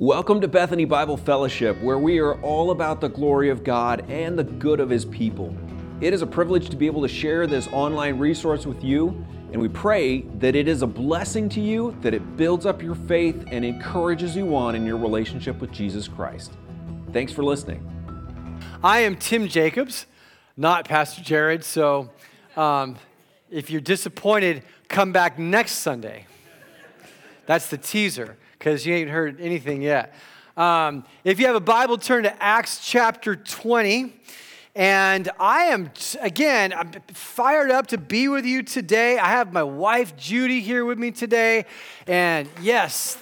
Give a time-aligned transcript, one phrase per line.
[0.00, 4.36] Welcome to Bethany Bible Fellowship, where we are all about the glory of God and
[4.36, 5.56] the good of His people.
[6.00, 9.10] It is a privilege to be able to share this online resource with you,
[9.52, 12.96] and we pray that it is a blessing to you, that it builds up your
[12.96, 16.54] faith and encourages you on in your relationship with Jesus Christ.
[17.12, 17.88] Thanks for listening.
[18.82, 20.06] I am Tim Jacobs,
[20.56, 22.10] not Pastor Jared, so
[22.56, 22.96] um,
[23.48, 26.26] if you're disappointed, come back next Sunday.
[27.46, 30.14] That's the teaser because you ain't heard anything yet.
[30.56, 34.14] Um, if you have a Bible, turn to Acts chapter 20.
[34.74, 35.90] And I am,
[36.22, 39.18] again, I'm fired up to be with you today.
[39.18, 41.66] I have my wife, Judy, here with me today.
[42.06, 43.18] And yes,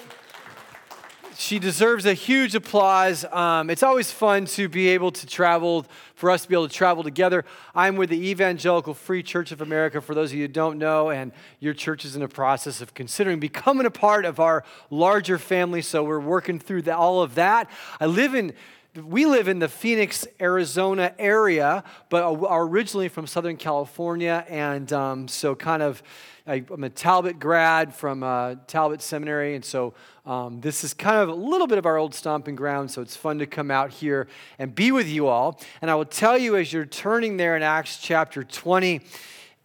[1.43, 3.25] she deserves a huge applause.
[3.25, 5.85] Um, it's always fun to be able to travel,
[6.15, 7.45] for us to be able to travel together.
[7.75, 11.11] I'm with the Evangelical Free Church of America, for those of you who don't know,
[11.11, 15.37] and your church is in the process of considering becoming a part of our larger
[15.37, 17.69] family, so we're working through the, all of that.
[17.99, 18.53] I live in
[18.95, 25.29] we live in the Phoenix, Arizona area, but are originally from Southern California, and um,
[25.29, 26.03] so kind of
[26.47, 29.95] I'm a Talbot grad from uh, Talbot Seminary, and so
[30.27, 33.17] um, this is kind of a little bit of our old stomping ground, so it's
[33.17, 35.59] fun to come out here and be with you all.
[35.81, 39.01] And I will tell you as you're turning there in Acts chapter 20,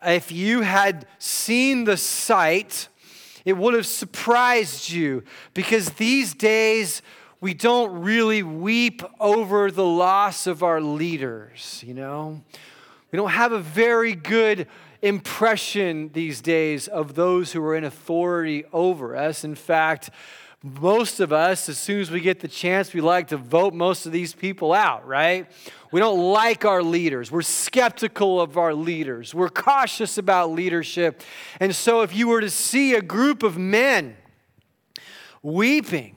[0.04, 2.88] if you had seen the sight,
[3.44, 7.02] it would have surprised you because these days
[7.40, 12.42] we don't really weep over the loss of our leaders, you know?
[13.12, 14.68] We don't have a very good
[15.02, 19.44] impression these days of those who are in authority over us.
[19.44, 20.10] In fact,
[20.64, 24.08] most of us, as soon as we get the chance, we like to vote most
[24.08, 25.50] of these people out, right?
[25.92, 27.32] We don't like our leaders.
[27.32, 29.36] We're skeptical of our leaders.
[29.36, 31.22] We're cautious about leadership.
[31.60, 34.18] And so, if you were to see a group of men
[35.44, 36.17] weeping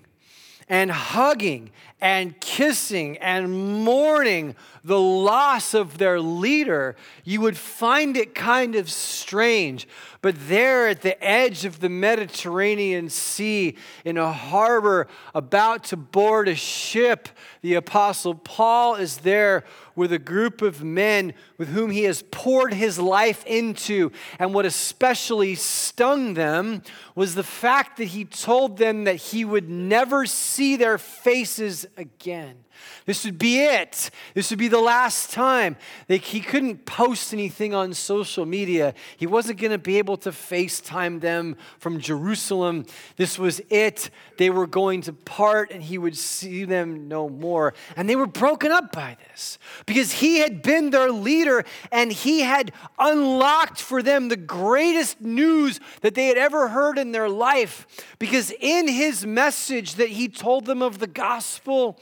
[0.70, 1.68] and hugging
[2.00, 4.54] and kissing and mourning
[4.84, 9.86] the loss of their leader, you would find it kind of strange.
[10.22, 16.46] But there at the edge of the Mediterranean Sea, in a harbor about to board
[16.46, 17.28] a ship,
[17.62, 19.64] the Apostle Paul is there
[20.00, 24.10] with a group of men with whom he has poured his life into.
[24.38, 26.80] And what especially stung them
[27.14, 32.64] was the fact that he told them that he would never see their faces again.
[33.06, 34.10] This would be it.
[34.34, 35.76] This would be the last time.
[36.08, 38.94] Like he couldn't post anything on social media.
[39.16, 42.86] He wasn't going to be able to FaceTime them from Jerusalem.
[43.16, 44.10] This was it.
[44.36, 47.74] They were going to part and he would see them no more.
[47.96, 52.40] And they were broken up by this because he had been their leader and he
[52.40, 57.86] had unlocked for them the greatest news that they had ever heard in their life.
[58.18, 61.98] Because in his message that he told them of the gospel,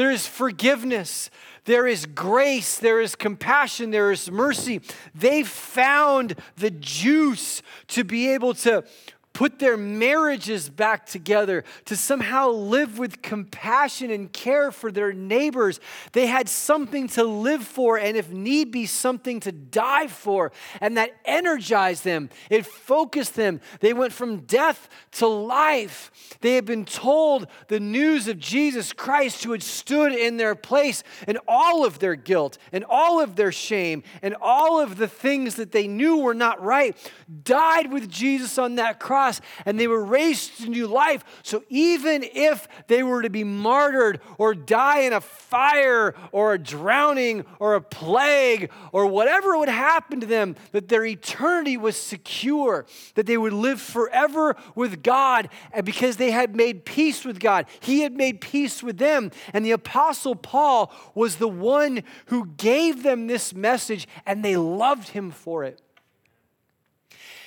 [0.00, 1.28] there is forgiveness.
[1.66, 2.78] There is grace.
[2.78, 3.90] There is compassion.
[3.90, 4.80] There is mercy.
[5.14, 8.82] They found the juice to be able to
[9.32, 15.78] put their marriages back together, to somehow live with compassion and care for their neighbors.
[16.12, 20.50] They had something to live for, and if need be, something to die for.
[20.80, 23.60] And that energized them, it focused them.
[23.78, 26.10] They went from death to life.
[26.40, 31.02] They had been told the news of Jesus Christ, who had stood in their place,
[31.26, 35.54] and all of their guilt, and all of their shame, and all of the things
[35.54, 36.96] that they knew were not right,
[37.44, 41.24] died with Jesus on that cross cross and they were raised to new life.
[41.42, 46.58] So even if they were to be martyred or die in a fire or a
[46.58, 52.86] drowning or a plague or whatever would happen to them, that their eternity was secure,
[53.14, 57.66] that they would live forever with God and because they had made peace with God.
[57.80, 59.30] He had made peace with them.
[59.52, 65.08] And the Apostle Paul was the one who gave them this message and they loved
[65.08, 65.80] him for it.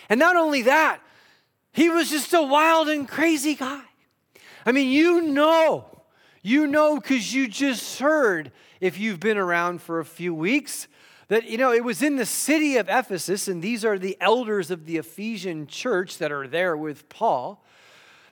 [0.09, 1.01] And not only that,
[1.73, 3.81] he was just a wild and crazy guy.
[4.65, 5.85] I mean, you know,
[6.41, 10.87] you know, because you just heard, if you've been around for a few weeks,
[11.27, 14.71] that, you know, it was in the city of Ephesus, and these are the elders
[14.71, 17.65] of the Ephesian church that are there with Paul,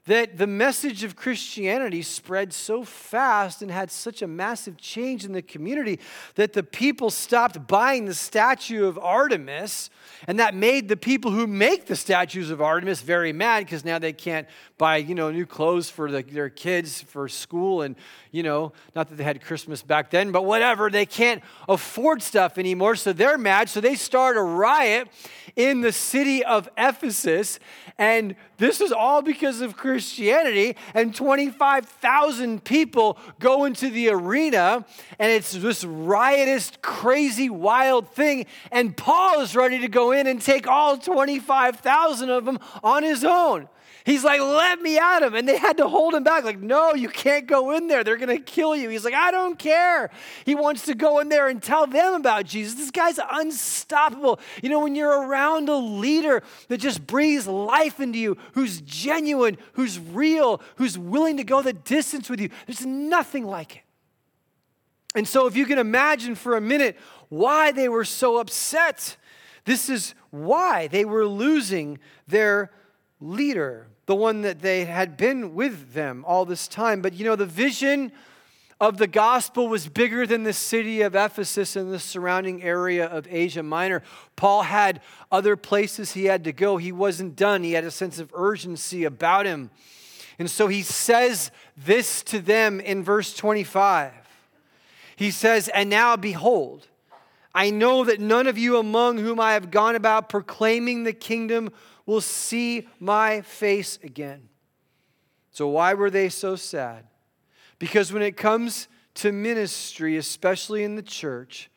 [0.06, 5.32] that the message of Christianity spread so fast and had such a massive change in
[5.32, 6.00] the community
[6.36, 9.92] that the people stopped buying the statue of Artemis
[10.28, 14.00] and that made the people who make the statues of Artemis very mad because now
[14.00, 14.48] they can't
[14.80, 17.84] buy, you know, new clothes for the, their kids for school.
[17.84, 17.96] And,
[18.32, 20.90] you know, not that they had Christmas back then, but whatever.
[20.90, 22.96] They can't afford stuff anymore.
[22.96, 23.70] So they're mad.
[23.70, 25.10] So they start a riot
[25.56, 27.60] in the city of Ephesus.
[27.98, 34.86] And this is all because of Christianity, and 25,000 people go into the arena,
[35.20, 38.46] and it's this riotous, crazy, wild thing.
[38.72, 43.24] And Paul is ready to go in and take all 25,000 of them on his
[43.24, 43.68] own.
[44.04, 45.36] He's like, let me at him.
[45.36, 48.04] And they had to hold him back, like, no, you can't go in there.
[48.04, 48.90] They're going to kill you.
[48.90, 50.10] He's like, I don't care.
[50.46, 52.76] He wants to go in there and tell them about Jesus.
[52.76, 54.40] This guy's unstoppable.
[54.64, 59.58] You know, when you're around a leader that just breathes life into you, who's genuine,
[59.74, 63.82] who's real, who's willing to go the distance with you, there's nothing like it.
[65.14, 66.98] And so, if you can imagine for a minute
[67.28, 69.18] why they were so upset,
[69.66, 72.72] this is why they were losing their
[73.22, 77.02] leader the one that they had been with them all this time.
[77.02, 78.12] But you know, the vision
[78.82, 83.28] of the gospel was bigger than the city of Ephesus and the surrounding area of
[83.30, 84.02] Asia Minor.
[84.36, 85.02] Paul had
[85.32, 86.78] other places he had to go.
[86.78, 89.70] He wasn't done, he had a sense of urgency about him.
[90.40, 94.12] And so he says this to them in verse 25.
[95.16, 96.88] He says, And now behold,
[97.54, 101.70] I know that none of you among whom I have gone about proclaiming the kingdom
[102.12, 104.50] will see my face again.
[105.52, 107.06] So, why were they so sad?
[107.80, 111.72] Because when it comes to ministry, especially in the church,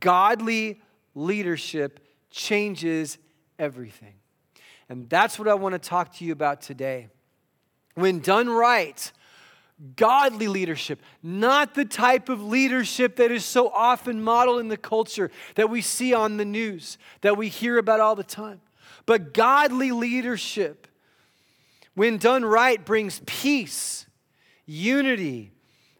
[0.00, 0.80] godly
[1.14, 2.00] leadership
[2.30, 3.18] changes
[3.58, 4.14] everything.
[4.88, 7.08] And that's what I want to talk to you about today.
[7.96, 9.12] When done right,
[9.94, 15.30] godly leadership, not the type of leadership that is so often modeled in the culture
[15.54, 18.60] that we see on the news, that we hear about all the time.
[19.06, 20.88] But godly leadership,
[21.94, 24.06] when done right, brings peace,
[24.66, 25.52] unity,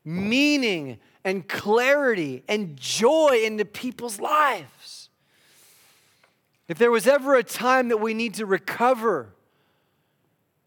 [0.04, 5.08] meaning, and clarity and joy into people's lives.
[6.68, 9.28] If there was ever a time that we need to recover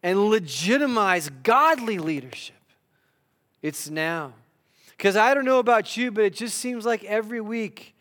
[0.02, 2.56] and legitimize godly leadership,
[3.62, 4.34] it's now.
[4.92, 7.96] Because I don't know about you, but it just seems like every week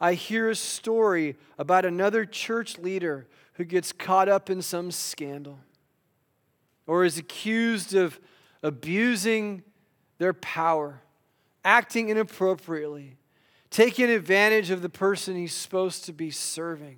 [0.00, 3.26] I hear a story about another church leader
[3.60, 5.58] who gets caught up in some scandal
[6.86, 8.18] or is accused of
[8.62, 9.62] abusing
[10.16, 11.02] their power,
[11.62, 13.18] acting inappropriately,
[13.68, 16.96] taking advantage of the person he's supposed to be serving.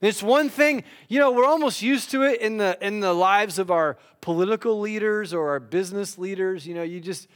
[0.00, 3.58] It's one thing, you know, we're almost used to it in the in the lives
[3.58, 6.68] of our political leaders or our business leaders.
[6.68, 7.26] You know, you just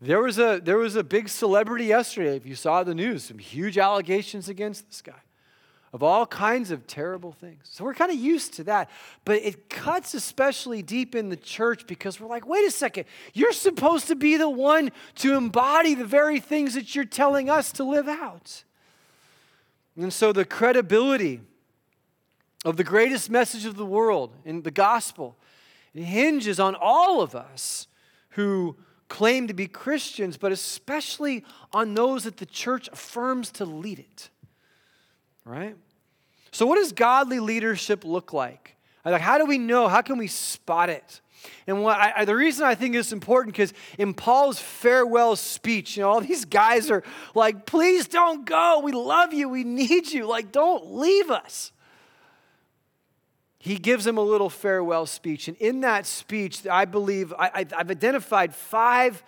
[0.00, 2.36] there was a there was a big celebrity yesterday.
[2.36, 5.20] If you saw the news, some huge allegations against this guy
[5.92, 7.60] of all kinds of terrible things.
[7.64, 8.90] So we're kind of used to that.
[9.24, 13.04] But it cuts especially deep in the church because we're like, wait a second,
[13.34, 17.72] you're supposed to be the one to embody the very things that you're telling us
[17.72, 18.64] to live out.
[19.96, 21.40] And so the credibility
[22.64, 25.36] of the greatest message of the world in the gospel
[25.94, 27.86] it hinges on all of us
[28.30, 28.76] who
[29.08, 34.30] claim to be Christians, but especially on those that the church affirms to lead it
[35.44, 35.76] right?
[36.50, 38.76] So, what does godly leadership look like?
[39.04, 39.88] Like, how do we know?
[39.88, 41.20] How can we spot it?
[41.66, 46.02] And what I, the reason I think it's important because in Paul's farewell speech, you
[46.02, 47.02] know, all these guys are
[47.34, 48.80] like, "Please don't go.
[48.84, 49.48] We love you.
[49.48, 50.26] We need you.
[50.26, 51.72] Like, don't leave us."
[53.58, 57.90] He gives them a little farewell speech, and in that speech, I believe I, I've
[57.90, 59.22] identified five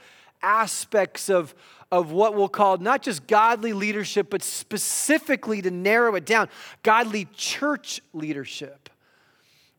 [0.44, 1.54] aspects of
[1.94, 6.48] of what we'll call not just godly leadership, but specifically to narrow it down,
[6.82, 8.90] godly church leadership.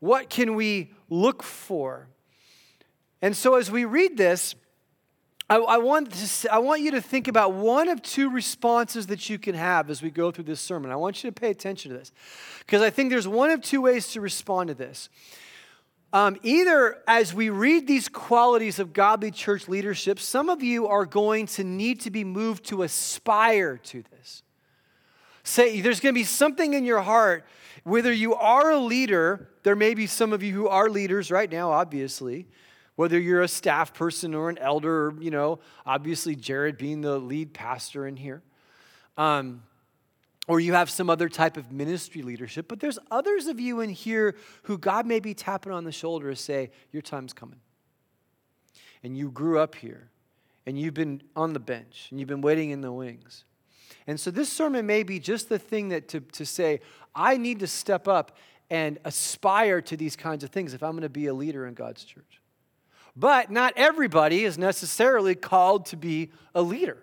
[0.00, 2.08] What can we look for?
[3.20, 4.54] And so as we read this,
[5.48, 9.28] I, I, want to, I want you to think about one of two responses that
[9.28, 10.90] you can have as we go through this sermon.
[10.90, 12.12] I want you to pay attention to this
[12.60, 15.08] because I think there's one of two ways to respond to this.
[16.12, 21.04] Um, either as we read these qualities of godly church leadership, some of you are
[21.04, 24.42] going to need to be moved to aspire to this.
[25.42, 27.44] Say, there's going to be something in your heart,
[27.84, 31.50] whether you are a leader, there may be some of you who are leaders right
[31.50, 32.48] now, obviously,
[32.96, 37.18] whether you're a staff person or an elder, or, you know, obviously Jared being the
[37.18, 38.42] lead pastor in here.
[39.16, 39.62] Um,
[40.48, 43.90] or you have some other type of ministry leadership, but there's others of you in
[43.90, 47.60] here who God may be tapping on the shoulder to say, Your time's coming.
[49.02, 50.10] And you grew up here,
[50.64, 53.44] and you've been on the bench, and you've been waiting in the wings.
[54.06, 56.80] And so this sermon may be just the thing that to, to say,
[57.14, 58.36] I need to step up
[58.70, 61.74] and aspire to these kinds of things if I'm going to be a leader in
[61.74, 62.40] God's church.
[63.16, 66.98] But not everybody is necessarily called to be a leader.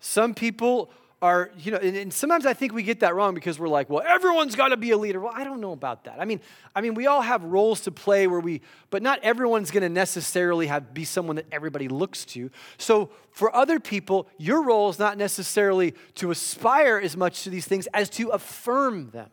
[0.00, 3.58] Some people are, you know, and, and sometimes I think we get that wrong because
[3.58, 5.20] we're like, well, everyone's got to be a leader.
[5.20, 6.20] Well, I don't know about that.
[6.20, 6.40] I mean,
[6.76, 8.60] I mean, we all have roles to play where we,
[8.90, 12.50] but not everyone's going to necessarily have be someone that everybody looks to.
[12.76, 17.66] So for other people, your role is not necessarily to aspire as much to these
[17.66, 19.30] things as to affirm them.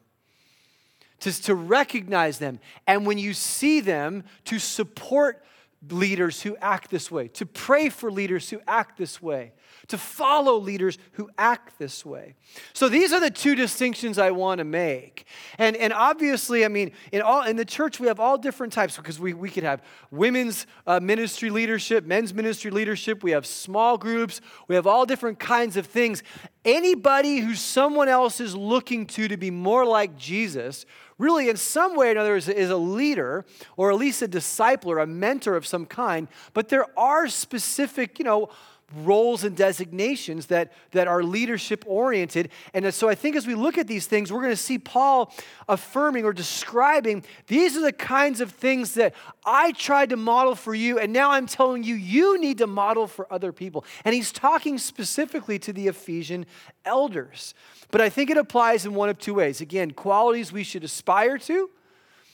[1.22, 2.60] To, to recognize them.
[2.86, 5.44] And when you see them, to support
[5.90, 9.52] leaders who act this way, to pray for leaders who act this way,
[9.88, 12.36] to follow leaders who act this way.
[12.74, 15.26] So these are the two distinctions I want to make.
[15.58, 18.98] And, and obviously, I mean, in, all, in the church, we have all different types
[18.98, 23.98] because we, we could have women's uh, ministry leadership, men's ministry leadership, we have small
[23.98, 26.24] groups, we have all different kinds of things.
[26.64, 30.86] Anybody who someone else is looking to to be more like Jesus
[31.18, 33.46] really, in some way or another, is, is a leader
[33.78, 38.20] or at least a disciple or a mentor of some kind, but there are specific,
[38.20, 38.50] you know,
[38.94, 42.50] roles and designations that, that are leadership oriented.
[42.74, 45.34] And so I think as we look at these things, we're going to see Paul
[45.68, 49.14] affirming or describing these are the kinds of things that
[49.44, 53.08] I tried to model for you, and now I'm telling you, you need to model
[53.08, 53.86] for other people.
[54.04, 56.46] And he's talking specifically to the Ephesian
[56.86, 57.54] elders.
[57.92, 59.62] But I think it applies in one of two ways.
[59.62, 61.70] Again, qualities we should aspire to,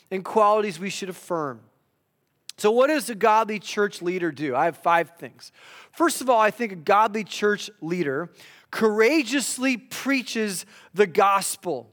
[0.09, 1.61] and qualities we should affirm.
[2.57, 4.55] So, what does a godly church leader do?
[4.55, 5.51] I have five things.
[5.91, 8.29] First of all, I think a godly church leader
[8.69, 11.89] courageously preaches the gospel.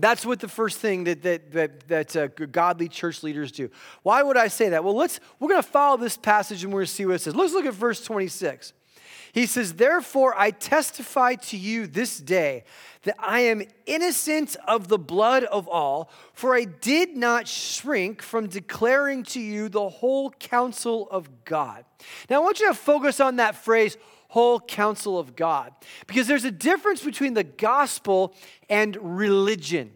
[0.00, 3.68] That's what the first thing that, that, that, that uh, godly church leaders do.
[4.04, 4.84] Why would I say that?
[4.84, 7.20] Well, let's, we're going to follow this passage and we're going to see what it
[7.20, 7.34] says.
[7.34, 8.74] Let's look at verse 26.
[9.38, 12.64] He says, Therefore, I testify to you this day
[13.02, 18.48] that I am innocent of the blood of all, for I did not shrink from
[18.48, 21.84] declaring to you the whole counsel of God.
[22.28, 25.72] Now, I want you to focus on that phrase, whole counsel of God,
[26.08, 28.34] because there's a difference between the gospel
[28.68, 29.92] and religion.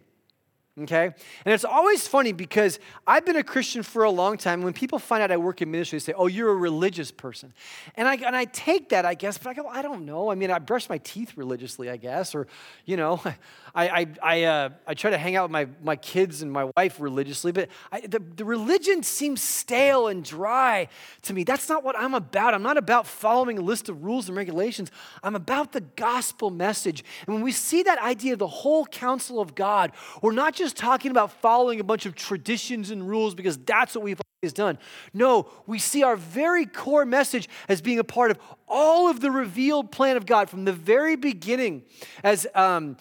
[0.80, 1.04] Okay?
[1.44, 4.62] And it's always funny because I've been a Christian for a long time.
[4.62, 7.52] When people find out I work in ministry, they say, Oh, you're a religious person.
[7.94, 10.30] And I, and I take that, I guess, but I go, I don't know.
[10.30, 12.34] I mean, I brush my teeth religiously, I guess.
[12.34, 12.46] Or,
[12.86, 13.22] you know,
[13.74, 16.70] I, I, I, uh, I try to hang out with my, my kids and my
[16.74, 20.88] wife religiously, but I, the, the religion seems stale and dry
[21.22, 21.44] to me.
[21.44, 22.54] That's not what I'm about.
[22.54, 24.90] I'm not about following a list of rules and regulations.
[25.22, 27.04] I'm about the gospel message.
[27.26, 30.61] And when we see that idea of the whole counsel of God, we're not just
[30.62, 34.52] just talking about following a bunch of traditions and rules because that's what we've always
[34.52, 34.78] done.
[35.12, 38.38] No, we see our very core message as being a part of
[38.68, 41.82] all of the revealed plan of God from the very beginning.
[42.22, 42.96] As um,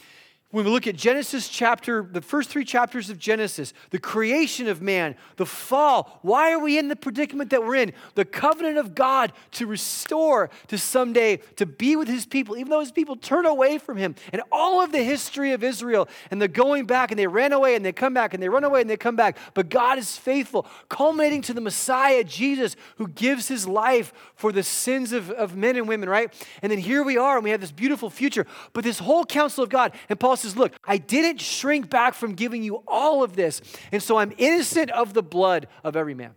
[0.51, 4.81] when we look at Genesis chapter, the first three chapters of Genesis, the creation of
[4.81, 7.93] man, the fall, why are we in the predicament that we're in?
[8.15, 12.81] The covenant of God to restore, to someday to be with his people, even though
[12.81, 14.15] his people turn away from him.
[14.34, 17.75] And all of the history of Israel, and they're going back, and they ran away,
[17.75, 19.38] and they come back, and they run away, and they come back.
[19.53, 24.63] But God is faithful, culminating to the Messiah, Jesus, who gives his life for the
[24.63, 26.34] sins of, of men and women, right?
[26.62, 28.46] And then here we are, and we have this beautiful future.
[28.74, 32.33] But this whole counsel of God, and Paul says, Look, I didn't shrink back from
[32.33, 36.33] giving you all of this, and so I'm innocent of the blood of every man.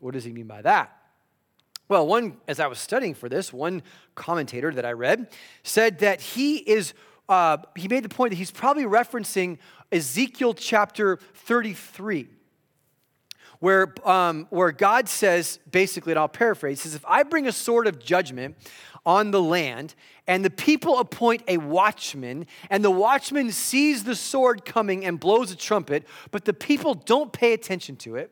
[0.00, 0.96] What does he mean by that?
[1.88, 3.82] Well, one, as I was studying for this, one
[4.14, 5.28] commentator that I read
[5.62, 6.94] said that he is,
[7.28, 9.58] uh, he made the point that he's probably referencing
[9.90, 12.28] Ezekiel chapter 33
[13.62, 17.86] where, um, where God says, basically, and I'll paraphrase, says, If I bring a sword
[17.86, 18.56] of judgment
[19.04, 19.94] on the land,
[20.26, 25.50] and the people appoint a watchman, and the watchman sees the sword coming and blows
[25.50, 28.30] a trumpet, but the people don't pay attention to it,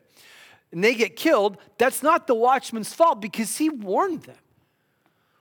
[0.71, 4.37] and they get killed, that's not the watchman's fault because he warned them.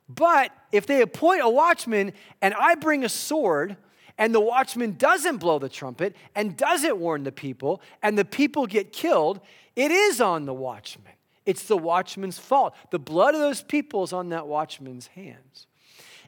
[0.09, 3.77] But if they appoint a watchman and I bring a sword,
[4.19, 8.67] and the watchman doesn't blow the trumpet and doesn't warn the people, and the people
[8.67, 9.41] get killed,
[9.77, 11.13] it is on the watchman.
[11.51, 12.77] It's the watchman's fault.
[12.91, 15.67] The blood of those people is on that watchman's hands.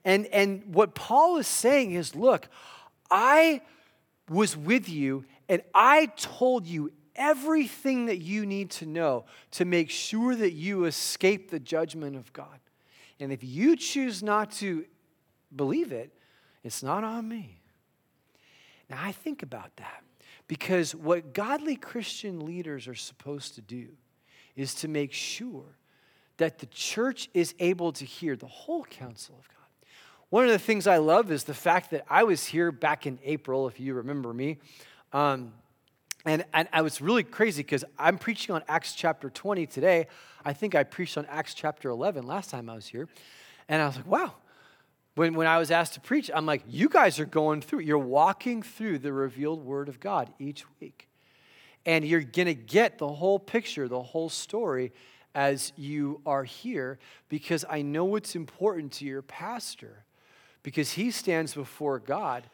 [0.04, 2.48] And, and what Paul is saying is look,
[3.08, 3.60] I
[4.28, 9.90] was with you and I told you everything that you need to know to make
[9.90, 12.58] sure that you escape the judgment of God.
[13.20, 14.86] And if you choose not to
[15.54, 16.12] believe it,
[16.64, 17.60] it's not on me.
[18.90, 20.02] Now, I think about that
[20.48, 23.90] because what godly Christian leaders are supposed to do
[24.56, 25.76] is to make sure
[26.38, 29.56] that the church is able to hear the whole counsel of God.
[30.30, 33.18] One of the things I love is the fact that I was here back in
[33.22, 34.58] April, if you remember me.
[35.12, 35.52] Um,
[36.24, 40.06] and, and I was really crazy because I'm preaching on Acts chapter 20 today.
[40.44, 43.08] I think I preached on Acts chapter 11 last time I was here.
[43.68, 44.34] And I was like, wow,
[45.14, 47.98] When, when I was asked to preach, I'm like, you guys are going through, you're
[47.98, 51.08] walking through the revealed word of God each week.
[51.84, 54.92] And you're going to get the whole picture, the whole story
[55.34, 56.98] as you are here
[57.28, 60.04] because I know it's important to your pastor
[60.62, 62.44] because he stands before God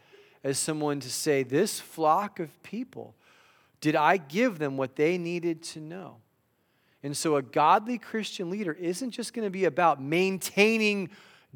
[0.44, 3.14] as someone to say, This flock of people,
[3.80, 6.16] did I give them what they needed to know?
[7.02, 11.10] And so, a godly Christian leader isn't just going to be about maintaining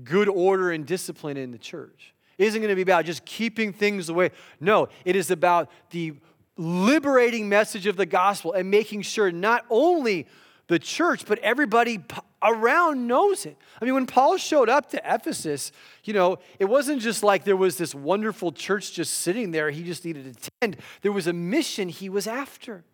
[0.04, 2.14] good order and discipline in the church.
[2.38, 4.30] It isn't going to be about just keeping things the way.
[4.60, 6.14] No, it is about the
[6.56, 10.26] liberating message of the gospel and making sure not only
[10.68, 12.00] the church, but everybody
[12.42, 13.56] around knows it.
[13.80, 15.72] I mean, when Paul showed up to Ephesus,
[16.04, 19.82] you know, it wasn't just like there was this wonderful church just sitting there, he
[19.82, 20.76] just needed to attend.
[21.02, 22.84] There was a mission he was after.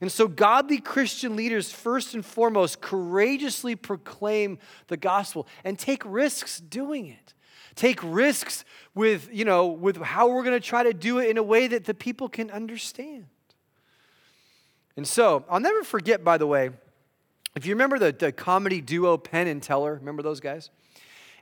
[0.00, 6.60] And so, godly Christian leaders, first and foremost, courageously proclaim the gospel and take risks
[6.60, 7.34] doing it.
[7.78, 11.38] Take risks with, you know, with how we're going to try to do it in
[11.38, 13.26] a way that the people can understand.
[14.96, 16.70] And so, I'll never forget, by the way,
[17.54, 20.70] if you remember the, the comedy duo Penn and Teller, remember those guys?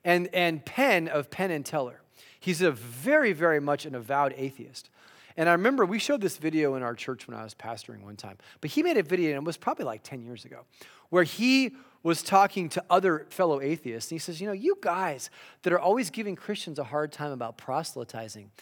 [0.05, 2.03] And, and Penn of Penn and Teller,
[2.39, 4.91] he's a very, very much an avowed atheist.
[5.39, 8.17] And I remember we showed this video in our church when I was pastoring one
[8.17, 8.37] time.
[8.61, 10.67] But he made a video, and it was probably like 10 years ago,
[11.09, 14.13] where he was talking to other fellow atheists.
[14.13, 15.29] And he says, You know, you guys
[15.63, 18.53] that are always giving Christians a hard time about proselytizing,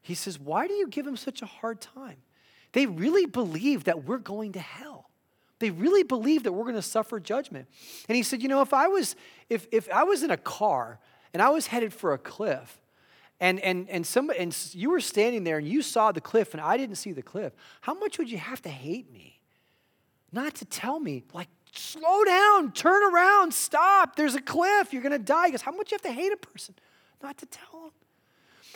[0.00, 2.16] he says, Why do you give them such a hard time?
[2.72, 5.10] They really believe that we're going to hell.
[5.58, 7.68] They really believe that we're going to suffer judgment.
[8.08, 9.16] And he said, you know, if I was
[9.50, 10.98] if if I was in a car
[11.34, 12.80] and I was headed for a cliff,
[13.38, 16.60] and and and some and you were standing there and you saw the cliff and
[16.60, 19.40] I didn't see the cliff, how much would you have to hate me?
[20.32, 24.16] Not to tell me, like, slow down, turn around, stop.
[24.16, 24.92] There's a cliff.
[24.92, 25.50] You're going to die.
[25.50, 26.74] Goes, how much you have to hate a person?
[27.22, 27.90] Not to tell them?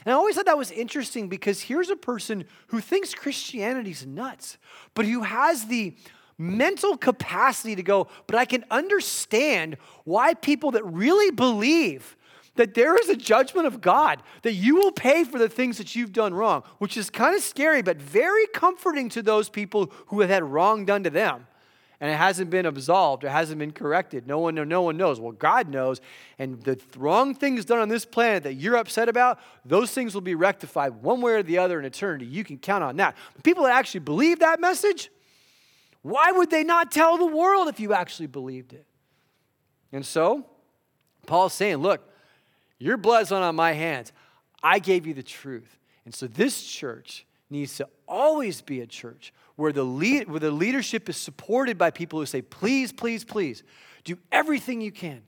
[0.05, 4.57] And I always thought that was interesting because here's a person who thinks Christianity's nuts,
[4.95, 5.95] but who has the
[6.39, 12.17] mental capacity to go, but I can understand why people that really believe
[12.55, 15.97] that there is a judgment of God, that you will pay for the things that
[15.97, 20.21] you've done wrong, which is kind of scary, but very comforting to those people who
[20.21, 21.48] have had wrong done to them.
[22.01, 24.27] And it hasn't been absolved, it hasn't been corrected.
[24.27, 25.19] No one, no one knows.
[25.19, 26.01] Well, God knows.
[26.39, 30.21] And the wrong things done on this planet that you're upset about, those things will
[30.21, 32.27] be rectified one way or the other in eternity.
[32.27, 33.17] You can count on that.
[33.43, 35.11] People that actually believe that message,
[36.03, 38.87] why would they not tell the world if you actually believed it?
[39.91, 40.47] And so,
[41.27, 42.09] Paul's saying, look,
[42.79, 44.13] your blood's not on my hands.
[44.63, 45.79] I gave you the truth.
[46.05, 50.51] And so, this church needs to always be a church where the, lead, where the
[50.51, 53.63] leadership is supported by people who say, please, please, please,
[54.05, 55.23] do everything you can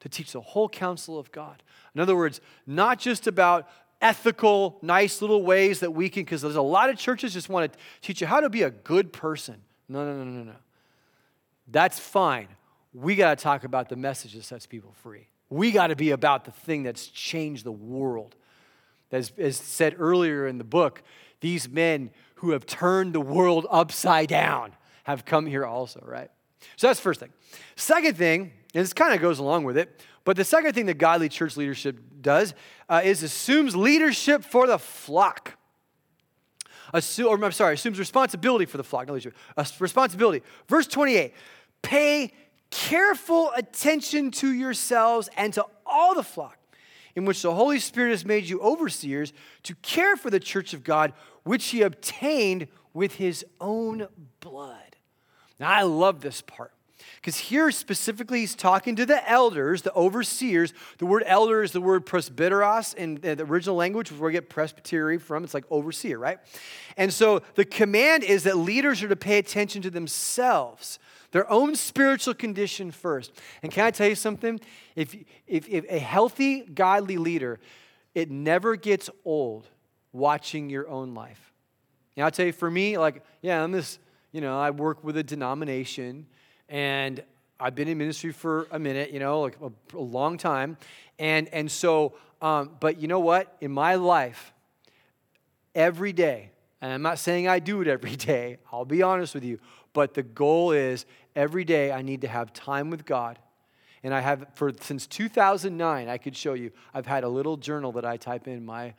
[0.00, 1.62] to teach the whole counsel of God.
[1.94, 3.68] In other words, not just about
[4.00, 7.72] ethical, nice little ways that we can, because there's a lot of churches just want
[7.72, 9.62] to teach you how to be a good person.
[9.88, 10.56] No, no, no, no, no.
[11.68, 12.48] That's fine.
[12.92, 15.28] We got to talk about the message that sets people free.
[15.48, 18.34] We got to be about the thing that's changed the world.
[19.12, 21.02] As, as said earlier in the book,
[21.40, 24.72] these men who have turned the world upside down
[25.04, 26.30] have come here also, right?
[26.76, 27.32] So that's the first thing.
[27.76, 30.98] Second thing, and this kind of goes along with it, but the second thing that
[30.98, 32.54] godly church leadership does
[32.88, 35.56] uh, is assumes leadership for the flock
[36.92, 39.06] or I'm sorry, assumes responsibility for the flock.
[39.06, 39.34] No, leadership,
[39.80, 40.42] responsibility.
[40.68, 41.34] Verse 28
[41.82, 42.32] Pay
[42.70, 46.58] careful attention to yourselves and to all the flock
[47.16, 49.32] in which the Holy Spirit has made you overseers
[49.64, 54.06] to care for the church of God, which he obtained with his own
[54.40, 54.96] blood.
[55.58, 56.72] Now, I love this part.
[57.16, 60.72] Because here specifically, he's talking to the elders, the overseers.
[60.98, 65.18] The word elder is the word presbyteros in the original language, where we get presbytery
[65.18, 65.44] from.
[65.44, 66.38] It's like overseer, right?
[66.96, 70.98] And so the command is that leaders are to pay attention to themselves,
[71.32, 73.32] their own spiritual condition first.
[73.62, 74.60] And can I tell you something?
[74.94, 75.14] If,
[75.46, 77.60] if, if a healthy, godly leader,
[78.14, 79.68] it never gets old
[80.12, 81.52] watching your own life.
[82.16, 83.98] And I'll tell you, for me, like, yeah, I'm this,
[84.32, 86.26] you know, I work with a denomination
[86.68, 87.22] and
[87.58, 90.76] I've been in ministry for a minute, you know, like a, a long time.
[91.18, 93.56] And, and so, um, but you know what?
[93.60, 94.52] In my life,
[95.74, 96.50] every day,
[96.82, 99.58] and I'm not saying I do it every day, I'll be honest with you,
[99.92, 103.38] but the goal is every day I need to have time with God.
[104.02, 107.92] And I have, for since 2009, I could show you, I've had a little journal
[107.92, 108.94] that I type in my,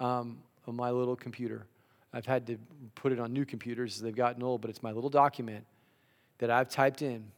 [0.00, 1.66] um, my little computer.
[2.12, 2.58] I've had to
[2.94, 5.64] put it on new computers as they've gotten old, but it's my little document
[6.38, 7.30] that I've typed in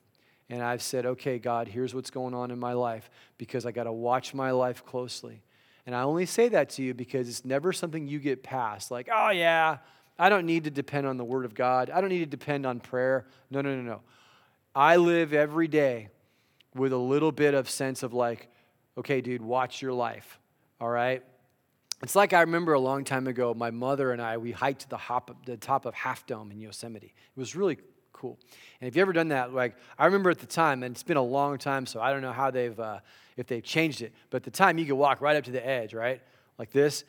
[0.49, 3.09] and I've said, okay, God, here's what's going on in my life
[3.39, 5.43] because I got to watch my life closely.
[5.87, 8.91] And I only say that to you because it's never something you get past.
[8.91, 9.79] Like, oh, yeah,
[10.19, 11.89] I don't need to depend on the Word of God.
[11.89, 13.27] I don't need to depend on prayer.
[13.51, 14.01] No, no, no, no.
[14.75, 16.09] I live every day
[16.75, 18.49] with a little bit of sense of like,
[18.99, 20.39] okay, dude, watch your life.
[20.81, 21.23] All right?
[22.03, 24.97] It's like I remember a long time ago, my mother and I, we hiked the,
[24.97, 27.15] hop, the top of Half Dome in Yosemite.
[27.15, 27.79] It was really
[28.21, 28.39] cool.
[28.81, 31.17] And if you ever done that, like I remember at the time, and it's been
[31.17, 33.01] a long time, so I don't know how they've, uh,
[33.37, 35.67] if they've changed it, but at the time you could walk right up to the
[35.67, 36.21] edge, right?
[36.59, 37.05] Like this.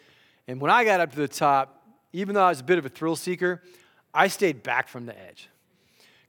[0.48, 2.86] And when I got up to the top, even though I was a bit of
[2.86, 3.62] a thrill seeker,
[4.14, 5.50] I stayed back from the edge.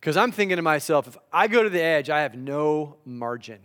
[0.00, 3.60] Because I'm thinking to myself, if I go to the edge, I have no margin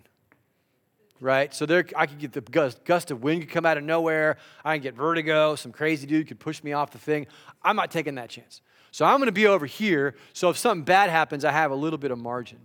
[1.20, 1.54] right?
[1.54, 4.38] So there, I could get the gust, gust of wind could come out of nowhere.
[4.64, 5.56] I can get vertigo.
[5.56, 7.28] Some crazy dude could push me off the thing.
[7.64, 8.62] I'm not taking that chance.
[8.92, 10.16] So I'm going to be over here.
[10.34, 12.60] So if something bad happens, I have a little bit of margin.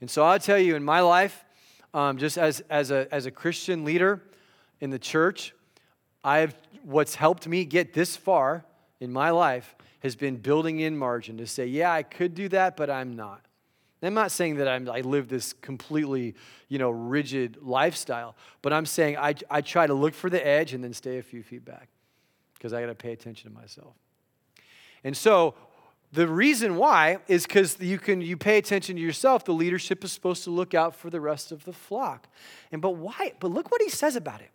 [0.00, 1.44] And so I'll tell you, in my life,
[1.94, 4.22] um, just as, as, a, as a Christian leader
[4.80, 5.54] in the church,
[6.22, 6.54] I've
[6.86, 8.64] what's helped me get this far
[9.00, 12.76] in my life has been building in margin to say, yeah, I could do that,
[12.76, 13.40] but I'm not.
[14.02, 16.36] I'm not saying that I'm, i live this completely,
[16.68, 20.74] you know, rigid lifestyle, but I'm saying I, I try to look for the edge
[20.74, 21.88] and then stay a few feet back
[22.54, 23.94] because I got to pay attention to myself.
[25.06, 25.54] And so
[26.10, 29.44] the reason why is because you can you pay attention to yourself.
[29.44, 32.26] The leadership is supposed to look out for the rest of the flock.
[32.72, 33.32] And but why?
[33.38, 34.50] But look what he says about it.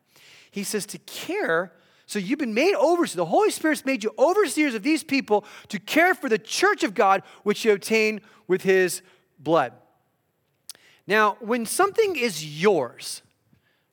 [0.52, 1.72] He says to care.
[2.06, 3.16] So you've been made overseers.
[3.16, 6.94] The Holy Spirit's made you overseers of these people to care for the church of
[6.94, 9.02] God, which you obtain with his
[9.40, 9.72] blood.
[11.08, 13.22] Now, when something is yours,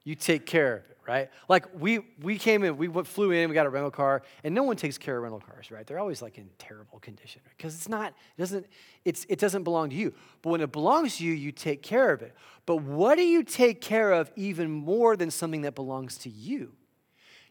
[0.03, 1.31] you take care of it, right?
[1.49, 4.63] Like we we came in, we flew in, we got a rental car, and no
[4.63, 5.87] one takes care of rental cars, right?
[5.87, 8.67] They're always like in terrible condition because it's not it doesn't
[9.07, 10.13] it's it doesn't belong to you.
[10.43, 12.35] But when it belongs to you, you take care of it.
[12.67, 16.73] But what do you take care of even more than something that belongs to you?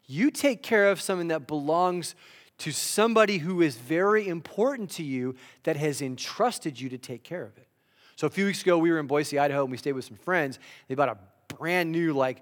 [0.05, 2.15] You take care of something that belongs
[2.59, 7.43] to somebody who is very important to you that has entrusted you to take care
[7.43, 7.67] of it.
[8.15, 10.17] So a few weeks ago, we were in Boise, Idaho, and we stayed with some
[10.17, 10.57] friends.
[10.87, 11.17] They bought a
[11.55, 12.41] brand new, like,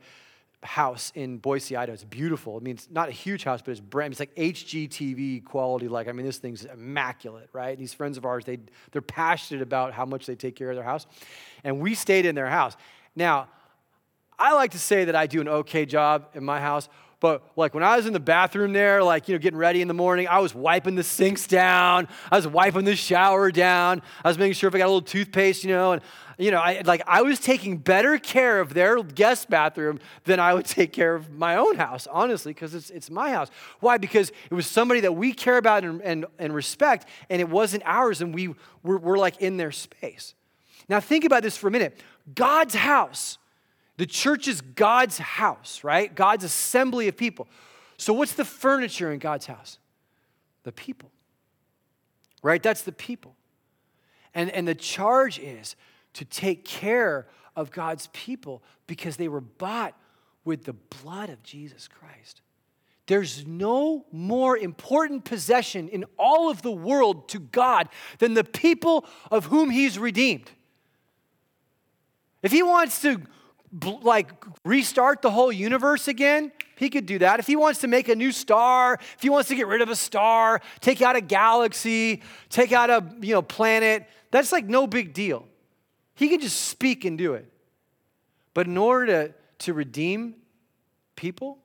[0.65, 1.93] house in Boise, Idaho.
[1.93, 2.57] It's beautiful.
[2.57, 4.13] I mean, it's not a huge house, but it's brand.
[4.13, 5.87] It's like HGTV quality.
[5.87, 7.77] Like, I mean, this thing's immaculate, right?
[7.77, 8.59] These friends of ours, they
[8.91, 11.05] they're passionate about how much they take care of their house,
[11.63, 12.75] and we stayed in their house.
[13.15, 13.47] Now,
[14.37, 17.73] I like to say that I do an okay job in my house, but like
[17.73, 20.27] when I was in the bathroom there, like, you know, getting ready in the morning,
[20.27, 22.07] I was wiping the sinks down.
[22.31, 24.01] I was wiping the shower down.
[24.23, 26.01] I was making sure if I got a little toothpaste, you know, and,
[26.37, 30.53] you know, I, like I was taking better care of their guest bathroom than I
[30.53, 33.49] would take care of my own house, honestly, because it's, it's my house.
[33.79, 33.97] Why?
[33.97, 37.83] Because it was somebody that we care about and, and, and respect, and it wasn't
[37.85, 40.33] ours, and we were, were like in their space.
[40.89, 41.99] Now, think about this for a minute
[42.33, 43.37] God's house
[43.97, 46.13] the church is God's house, right?
[46.13, 47.47] God's assembly of people.
[47.97, 49.79] So, what's the furniture in God's house?
[50.63, 51.11] The people,
[52.43, 52.61] right?
[52.61, 53.35] That's the people.
[54.33, 55.75] And, and the charge is
[56.15, 59.97] to take care of God's people because they were bought
[60.43, 62.41] with the blood of Jesus Christ.
[63.07, 69.05] There's no more important possession in all of the world to God than the people
[69.29, 70.49] of whom He's redeemed.
[72.41, 73.21] If He wants to
[74.01, 74.31] like
[74.63, 77.39] restart the whole universe again, he could do that.
[77.39, 79.89] If he wants to make a new star, if he wants to get rid of
[79.89, 84.87] a star, take out a galaxy, take out a you know planet, that's like no
[84.87, 85.45] big deal.
[86.15, 87.51] He can just speak and do it.
[88.53, 90.35] But in order to, to redeem
[91.15, 91.59] people,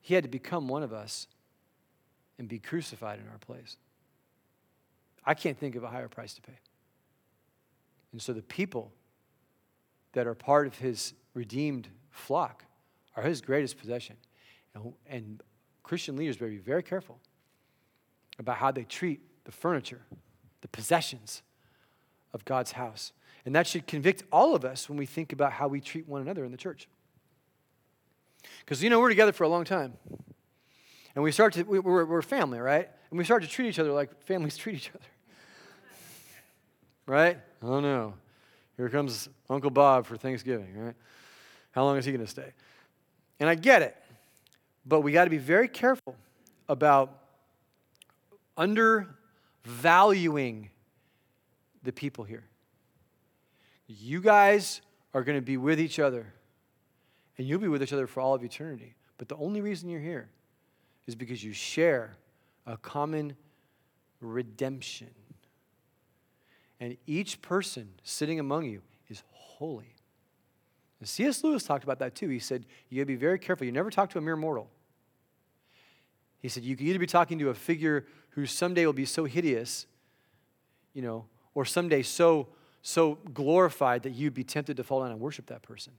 [0.00, 1.26] he had to become one of us
[2.38, 3.78] and be crucified in our place.
[5.24, 6.58] I can't think of a higher price to pay.
[8.12, 8.92] And so the people
[10.12, 12.64] that are part of his redeemed flock
[13.16, 14.16] are his greatest possession.
[15.06, 15.42] And
[15.82, 17.18] Christian leaders better be very careful
[18.38, 20.02] about how they treat the furniture,
[20.60, 21.42] the possessions
[22.34, 23.12] of God's house.
[23.46, 26.20] And that should convict all of us when we think about how we treat one
[26.20, 26.88] another in the church.
[28.60, 29.94] Because, you know, we're together for a long time.
[31.14, 32.88] And we start to, we, we're, we're family, right?
[33.10, 35.04] And we start to treat each other like families treat each other.
[37.06, 37.38] right?
[37.62, 38.14] Oh, no.
[38.76, 40.96] Here comes Uncle Bob for Thanksgiving, right?
[41.70, 42.52] How long is he going to stay?
[43.38, 43.96] And I get it,
[44.84, 46.16] but we got to be very careful
[46.68, 47.20] about
[48.56, 50.70] undervaluing
[51.84, 52.44] the people here.
[53.86, 54.80] You guys
[55.12, 56.32] are going to be with each other,
[57.38, 58.94] and you'll be with each other for all of eternity.
[59.18, 60.28] But the only reason you're here
[61.06, 62.16] is because you share
[62.66, 63.36] a common
[64.20, 65.10] redemption.
[66.80, 69.94] And each person sitting among you is holy.
[71.00, 71.44] And C.S.
[71.44, 72.28] Lewis talked about that too.
[72.28, 73.66] He said, You gotta be very careful.
[73.66, 74.70] You never talk to a mere mortal.
[76.40, 79.24] He said, You could either be talking to a figure who someday will be so
[79.24, 79.86] hideous,
[80.92, 82.48] you know, or someday so,
[82.82, 85.92] so glorified that you'd be tempted to fall down and worship that person.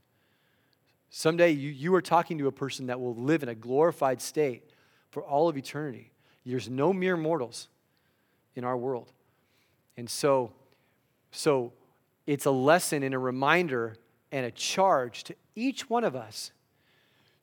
[1.09, 4.69] Someday you, you are talking to a person that will live in a glorified state
[5.11, 6.11] for all of eternity.
[6.45, 7.69] There's no mere mortals
[8.55, 9.11] in our world.
[9.97, 10.51] And so,
[11.31, 11.73] so
[12.27, 13.95] it's a lesson and a reminder
[14.31, 16.51] and a charge to each one of us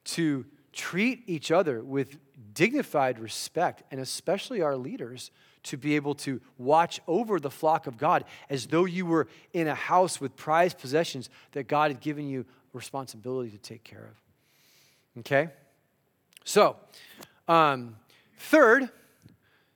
[0.04, 2.18] to treat each other with
[2.54, 5.30] dignified respect, and especially our leaders,
[5.64, 9.68] to be able to watch over the flock of God as though you were in
[9.68, 15.20] a house with prized possessions that God had given you responsibility to take care of.
[15.20, 15.50] Okay?
[16.44, 16.76] So,
[17.48, 17.96] um,
[18.38, 18.90] third,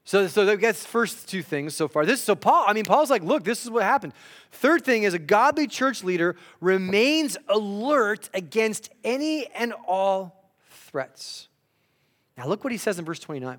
[0.05, 2.07] so, so that gets first two things so far.
[2.07, 4.13] This, so Paul, I mean, Paul's like, look, this is what happened.
[4.53, 11.49] Third thing is a godly church leader remains alert against any and all threats.
[12.39, 13.59] Now look what he says in verse 29.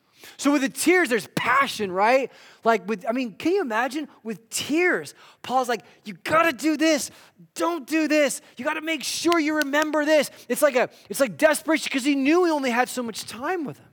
[0.37, 2.31] So with the tears, there's passion, right?
[2.63, 5.13] Like with, I mean, can you imagine with tears?
[5.41, 7.11] Paul's like, you gotta do this.
[7.55, 8.41] Don't do this.
[8.57, 10.31] You gotta make sure you remember this.
[10.47, 13.65] It's like a, it's like desperation because he knew he only had so much time
[13.65, 13.87] with him.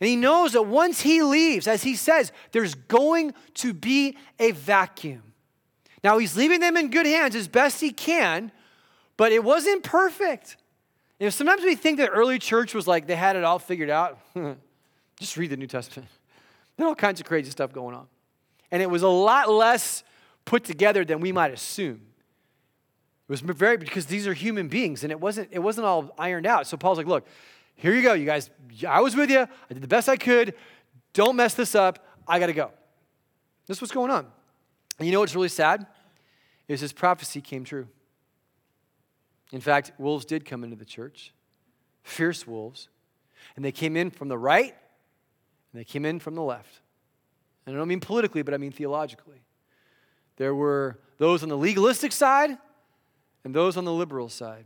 [0.00, 4.52] And he knows that once he leaves, as he says, there's going to be a
[4.52, 5.22] vacuum.
[6.02, 8.50] Now he's leaving them in good hands as best he can,
[9.18, 10.56] but it wasn't perfect.
[11.18, 13.90] You know, sometimes we think that early church was like they had it all figured
[13.90, 14.18] out.
[15.20, 16.08] Just read the New Testament.
[16.76, 18.06] There's all kinds of crazy stuff going on.
[18.70, 20.02] And it was a lot less
[20.46, 22.00] put together than we might assume.
[23.28, 26.46] It was very because these are human beings and it wasn't it wasn't all ironed
[26.46, 26.66] out.
[26.66, 27.26] So Paul's like, look,
[27.76, 28.50] here you go, you guys.
[28.88, 29.40] I was with you.
[29.40, 30.54] I did the best I could.
[31.12, 32.04] Don't mess this up.
[32.26, 32.70] I got to go.
[33.66, 34.26] This is what's going on.
[34.98, 35.86] And you know what's really sad?
[36.66, 37.88] Is his prophecy came true.
[39.52, 41.32] In fact, wolves did come into the church,
[42.02, 42.88] fierce wolves.
[43.56, 44.74] And they came in from the right
[45.72, 46.80] and they came in from the left.
[47.66, 49.42] And I don't mean politically, but I mean theologically.
[50.36, 52.56] There were those on the legalistic side
[53.44, 54.64] and those on the liberal side.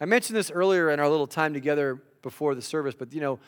[0.00, 3.38] I mentioned this earlier in our little time together before the service, but you know,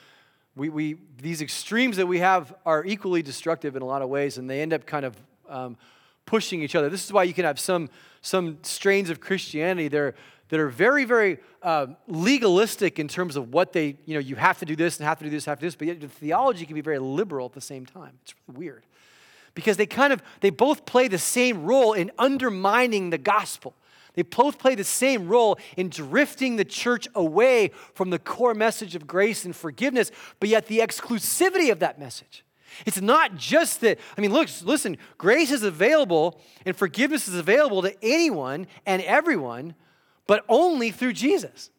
[0.54, 4.38] we, we, these extremes that we have are equally destructive in a lot of ways,
[4.38, 5.16] and they end up kind of
[5.48, 5.76] um,
[6.24, 6.88] pushing each other.
[6.88, 7.90] This is why you can have some,
[8.22, 10.14] some strains of Christianity that are,
[10.48, 14.58] that are very, very uh, legalistic in terms of what they, you know, you have
[14.58, 16.08] to do this and have to do this, have to do this, but yet the
[16.08, 18.12] theology can be very liberal at the same time.
[18.22, 18.84] It's really weird.
[19.54, 23.74] Because they kind of, they both play the same role in undermining the gospel.
[24.14, 28.94] They both play the same role in drifting the church away from the core message
[28.94, 32.44] of grace and forgiveness, but yet the exclusivity of that message.
[32.84, 37.82] It's not just that, I mean, look, listen, grace is available and forgiveness is available
[37.82, 39.74] to anyone and everyone,
[40.26, 41.70] but only through Jesus.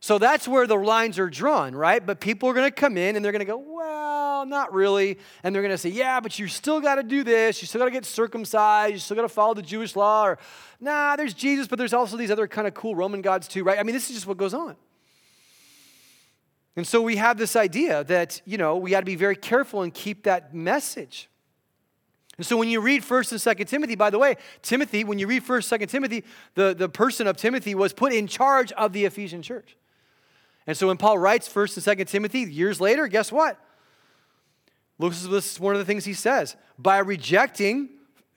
[0.00, 2.04] So that's where the lines are drawn, right?
[2.04, 5.18] But people are going to come in and they're going to go, well, not really.
[5.42, 7.60] And they're going to say, yeah, but you still got to do this.
[7.60, 8.92] You still got to get circumcised.
[8.92, 10.24] You still got to follow the Jewish law.
[10.26, 10.38] Or,
[10.78, 13.78] nah, there's Jesus, but there's also these other kind of cool Roman gods too, right?
[13.78, 14.76] I mean, this is just what goes on.
[16.76, 19.82] And so we have this idea that, you know, we got to be very careful
[19.82, 21.28] and keep that message.
[22.38, 25.26] And so when you read 1st and 2nd Timothy, by the way, Timothy, when you
[25.26, 26.24] read 1st, 2nd Timothy,
[26.54, 29.76] the, the person of Timothy was put in charge of the Ephesian church.
[30.66, 33.58] And so when Paul writes 1st and 2nd Timothy, years later, guess what?
[35.00, 36.56] Look, this is one of the things he says.
[36.78, 37.90] By rejecting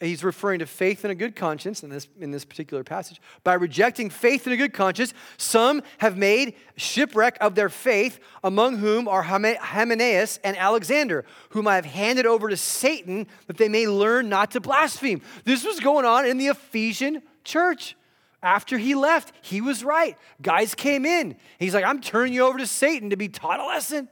[0.08, 3.22] he's referring to faith and a good conscience in this, in this particular passage.
[3.44, 8.78] By rejecting faith and a good conscience, some have made shipwreck of their faith, among
[8.78, 13.88] whom are Hymenaeus and Alexander, whom I have handed over to Satan that they may
[13.88, 15.22] learn not to blaspheme.
[15.44, 17.96] This was going on in the Ephesian church.
[18.44, 20.18] After he left, he was right.
[20.42, 21.36] Guys came in.
[21.60, 24.10] He's like, I'm turning you over to Satan to be taught a lesson.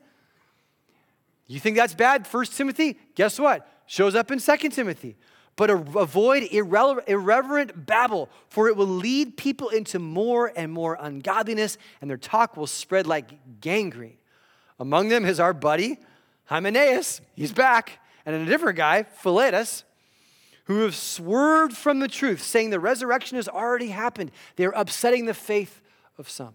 [1.47, 2.99] You think that's bad, First Timothy?
[3.15, 3.67] Guess what?
[3.87, 5.17] Shows up in Second Timothy
[5.59, 12.09] but avoid irreverent babble, for it will lead people into more and more ungodliness, and
[12.09, 14.15] their talk will spread like gangrene.
[14.79, 15.97] Among them is our buddy,
[16.45, 19.83] Hymenaeus, he's back, and a different guy, Philetus,
[20.63, 24.31] who have swerved from the truth, saying the resurrection has already happened.
[24.55, 25.81] They're upsetting the faith
[26.17, 26.53] of some.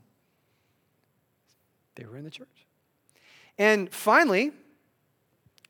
[1.96, 2.66] They were in the church.
[3.58, 4.52] And finally,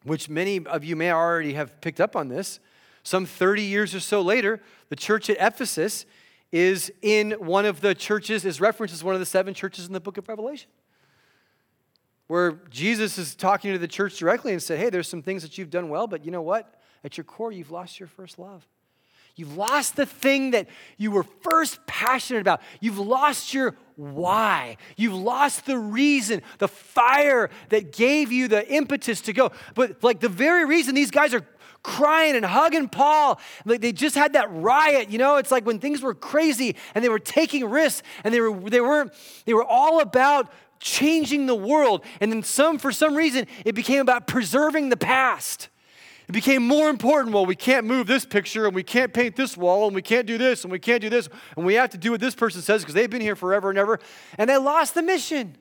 [0.04, 2.60] which many of you may already have picked up on this,
[3.04, 6.06] some 30 years or so later, the church at Ephesus
[6.50, 9.92] is in one of the churches, is referenced as one of the seven churches in
[9.92, 10.70] the book of Revelation.
[12.26, 15.58] Where Jesus is talking to the church directly and said, Hey, there's some things that
[15.58, 16.80] you've done well, but you know what?
[17.04, 18.66] At your core, you've lost your first love.
[19.36, 22.62] You've lost the thing that you were first passionate about.
[22.80, 24.76] You've lost your why.
[24.96, 29.50] You've lost the reason, the fire that gave you the impetus to go.
[29.74, 31.44] But like the very reason these guys are
[31.84, 33.38] crying and hugging Paul.
[33.64, 37.04] Like they just had that riot, you know, it's like when things were crazy and
[37.04, 39.12] they were taking risks and they were they weren't
[39.44, 42.04] they were all about changing the world.
[42.20, 45.68] And then some for some reason it became about preserving the past.
[46.26, 47.34] It became more important.
[47.34, 50.26] Well, we can't move this picture, and we can't paint this wall, and we can't
[50.26, 52.62] do this, and we can't do this, and we have to do what this person
[52.62, 54.00] says because they've been here forever and ever.
[54.38, 55.58] And they lost the mission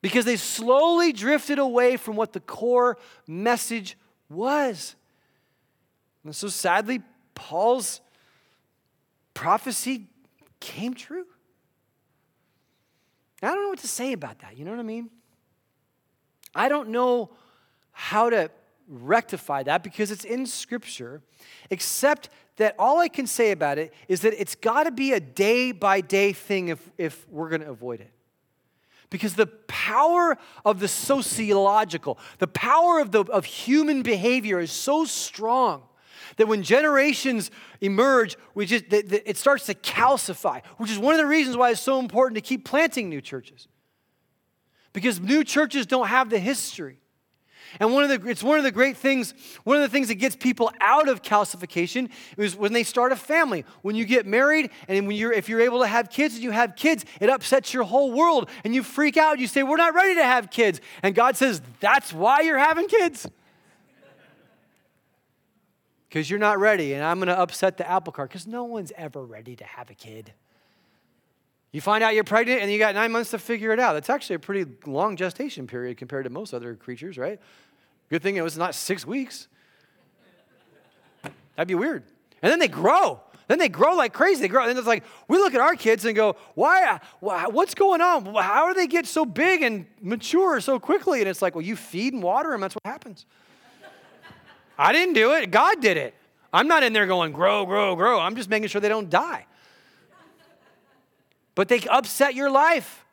[0.00, 3.96] because they slowly drifted away from what the core message
[4.28, 4.96] was.
[6.24, 7.02] And so sadly,
[7.34, 8.00] Paul's
[9.34, 10.06] prophecy
[10.60, 11.26] came true.
[13.42, 14.56] I don't know what to say about that.
[14.56, 15.10] You know what I mean?
[16.54, 17.30] I don't know
[17.92, 18.50] how to
[18.88, 21.22] rectify that because it's in Scripture,
[21.70, 25.20] except that all I can say about it is that it's got to be a
[25.20, 28.10] day by day thing if, if we're going to avoid it.
[29.10, 35.04] Because the power of the sociological, the power of, the, of human behavior is so
[35.04, 35.82] strong
[36.36, 41.26] that when generations emerge, we just, it starts to calcify, which is one of the
[41.26, 43.68] reasons why it's so important to keep planting new churches.
[44.92, 46.98] Because new churches don't have the history.
[47.80, 49.34] And one of the, it's one of the great things,
[49.64, 53.16] one of the things that gets people out of calcification is when they start a
[53.16, 53.64] family.
[53.82, 56.50] When you get married and when you're, if you're able to have kids and you
[56.50, 59.38] have kids, it upsets your whole world and you freak out.
[59.38, 60.80] You say, We're not ready to have kids.
[61.02, 63.28] And God says, That's why you're having kids.
[66.08, 68.92] Because you're not ready, and I'm going to upset the apple cart because no one's
[68.96, 70.32] ever ready to have a kid.
[71.76, 73.92] You find out you're pregnant and you got nine months to figure it out.
[73.92, 77.38] That's actually a pretty long gestation period compared to most other creatures, right?
[78.08, 79.48] Good thing it was not six weeks.
[81.56, 82.04] That'd be weird.
[82.42, 83.20] And then they grow.
[83.48, 84.42] Then they grow like crazy.
[84.42, 84.68] They grow.
[84.68, 88.34] And it's like, we look at our kids and go, why, what's going on?
[88.34, 91.20] How do they get so big and mature so quickly?
[91.20, 92.60] And it's like, well, you feed and water them.
[92.60, 93.24] That's what happens.
[94.78, 95.50] I didn't do it.
[95.50, 96.14] God did it.
[96.52, 98.20] I'm not in there going, grow, grow, grow.
[98.20, 99.46] I'm just making sure they don't die.
[101.54, 103.05] But they upset your life.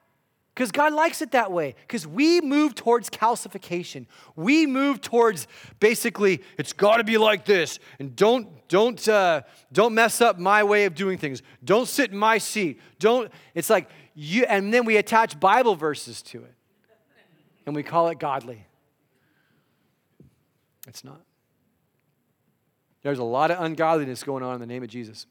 [0.54, 1.76] Because God likes it that way.
[1.82, 4.06] Because we move towards calcification.
[4.36, 5.48] We move towards
[5.80, 7.80] basically, it's got to be like this.
[7.98, 11.42] And don't, don't, uh, don't mess up my way of doing things.
[11.64, 12.80] Don't sit in my seat.
[13.00, 16.54] Don't, it's like you, and then we attach Bible verses to it.
[17.66, 18.64] And we call it godly.
[20.88, 21.22] It's not.
[23.02, 25.26] There's a lot of ungodliness going on in the name of Jesus.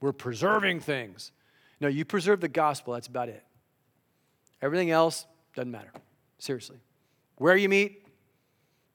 [0.00, 1.32] We're preserving things.
[1.80, 3.44] No, you preserve the gospel, that's about it.
[4.60, 5.92] Everything else doesn't matter.
[6.38, 6.78] Seriously.
[7.36, 8.04] Where you meet,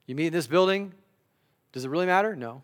[0.06, 0.94] you meet in this building,
[1.72, 2.36] does it really matter?
[2.36, 2.64] No.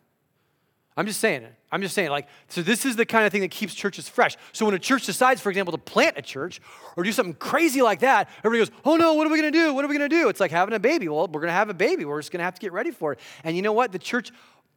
[0.97, 1.55] I'm just saying it.
[1.71, 4.35] I'm just saying, like, so this is the kind of thing that keeps churches fresh.
[4.51, 6.59] So when a church decides, for example, to plant a church
[6.97, 9.73] or do something crazy like that, everybody goes, oh no, what are we gonna do?
[9.73, 10.27] What are we gonna do?
[10.27, 11.07] It's like having a baby.
[11.07, 12.03] Well, we're gonna have a baby.
[12.03, 13.19] We're just gonna have to get ready for it.
[13.45, 13.93] And you know what?
[13.93, 14.31] The church,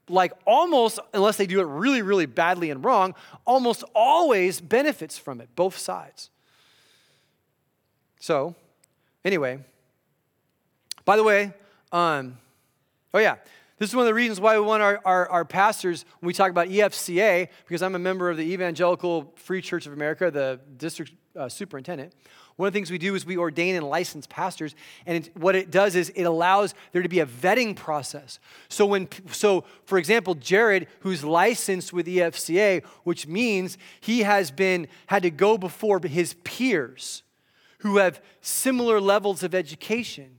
[0.09, 5.41] like, almost, unless they do it really, really badly and wrong, almost always benefits from
[5.41, 6.31] it, both sides.
[8.23, 8.55] So,
[9.25, 9.59] anyway,
[11.05, 11.53] by the way,
[11.91, 12.39] um,
[13.13, 13.35] oh yeah,
[13.79, 16.33] this is one of the reasons why we want our, our, our, pastors, when we
[16.33, 20.61] talk about EFCA, because I'm a member of the Evangelical Free Church of America, the
[20.77, 22.13] district uh, superintendent.
[22.55, 25.57] One of the things we do is we ordain and license pastors, and it, what
[25.57, 28.39] it does is it allows there to be a vetting process.
[28.69, 34.87] So, when, so for example, Jared, who's licensed with EFCA, which means he has been
[35.09, 37.25] had to go before his peers
[37.83, 40.39] who have similar levels of education.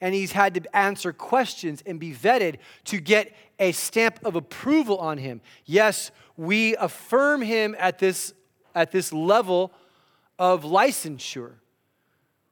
[0.00, 4.96] And he's had to answer questions and be vetted to get a stamp of approval
[4.98, 5.40] on him.
[5.66, 8.32] Yes, we affirm him at this,
[8.72, 9.72] at this level
[10.38, 11.54] of licensure,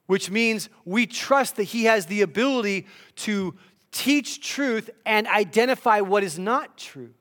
[0.07, 2.86] which means we trust that he has the ability
[3.16, 3.55] to
[3.92, 7.14] teach truth and identify what is not true.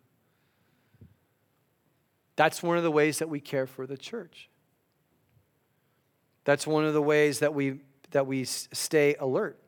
[2.36, 4.50] That's one of the ways that we care for the church.
[6.48, 7.82] That's one of the ways that we,
[8.12, 9.60] that we stay alert.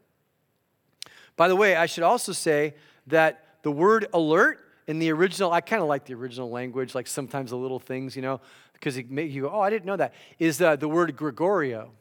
[1.36, 2.74] By the way, I should also say
[3.08, 7.08] that the word alert in the original, I kind of like the original language, like
[7.08, 8.40] sometimes the little things, you know,
[8.72, 11.92] because you go, oh, I didn't know that, is uh, the word Gregorio.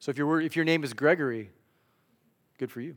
[0.00, 1.50] So if your, if your name is Gregory,
[2.58, 2.96] good for you.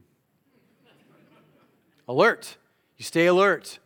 [2.07, 2.57] alert.
[2.97, 3.77] You stay alert.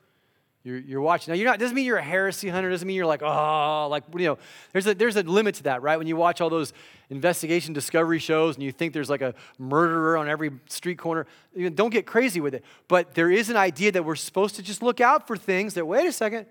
[0.64, 1.34] You're, you're watching.
[1.34, 2.70] Now, you're not, doesn't mean you're a heresy hunter.
[2.70, 4.38] Doesn't mean you're like, oh, like, you know,
[4.72, 5.98] there's a, there's a limit to that, right?
[5.98, 6.72] When you watch all those
[7.10, 11.70] investigation discovery shows and you think there's like a murderer on every street corner, you
[11.70, 12.64] know, don't get crazy with it.
[12.88, 15.86] But there is an idea that we're supposed to just look out for things that,
[15.86, 16.46] wait a second,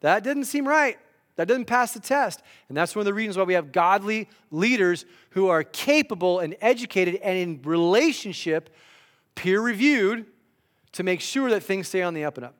[0.00, 0.98] that didn't seem right.
[1.36, 2.40] That doesn't pass the test.
[2.68, 6.56] And that's one of the reasons why we have godly leaders who are capable and
[6.62, 8.74] educated and in relationship,
[9.34, 10.24] peer reviewed,
[10.92, 12.54] to make sure that things stay on the up and up.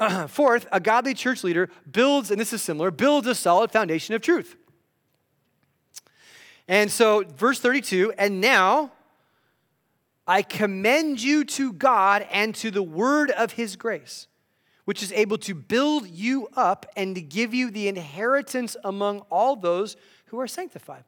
[0.00, 4.14] Uh, fourth, a godly church leader builds, and this is similar, builds a solid foundation
[4.14, 4.56] of truth.
[6.66, 8.92] And so, verse 32, and now
[10.26, 14.26] I commend you to God and to the word of his grace,
[14.86, 19.56] which is able to build you up and to give you the inheritance among all
[19.56, 21.04] those who are sanctified.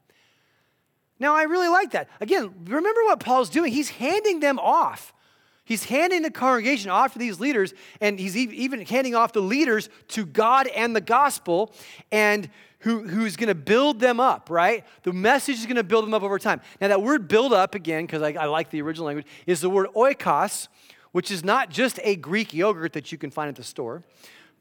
[1.18, 2.11] Now, I really like that.
[2.20, 3.72] Again, remember what Paul's doing.
[3.72, 5.14] He's handing them off.
[5.67, 9.89] He's handing the congregation off to these leaders, and he's even handing off the leaders
[10.09, 11.75] to God and the gospel,
[12.12, 12.49] and
[12.79, 14.85] who, who's going to build them up, right?
[15.03, 16.61] The message is going to build them up over time.
[16.81, 19.69] Now, that word build up, again, because I, I like the original language, is the
[19.69, 20.69] word oikos,
[21.11, 24.05] which is not just a Greek yogurt that you can find at the store,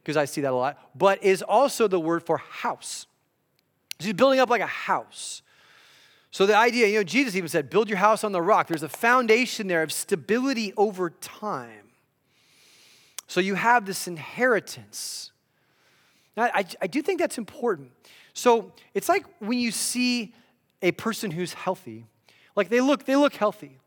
[0.01, 3.05] because I see that a lot, but is also the word for house.
[3.99, 5.43] So he's building up like a house.
[6.35, 8.67] So the idea, you know, Jesus even said, build your house on the rock.
[8.67, 11.91] There's a foundation there of stability over time.
[13.25, 15.31] So you have this inheritance.
[16.35, 17.91] Now, I, I do think that's important.
[18.33, 20.33] So it's like when you see
[20.81, 22.05] a person who's healthy,
[22.53, 23.79] like they look, they look healthy.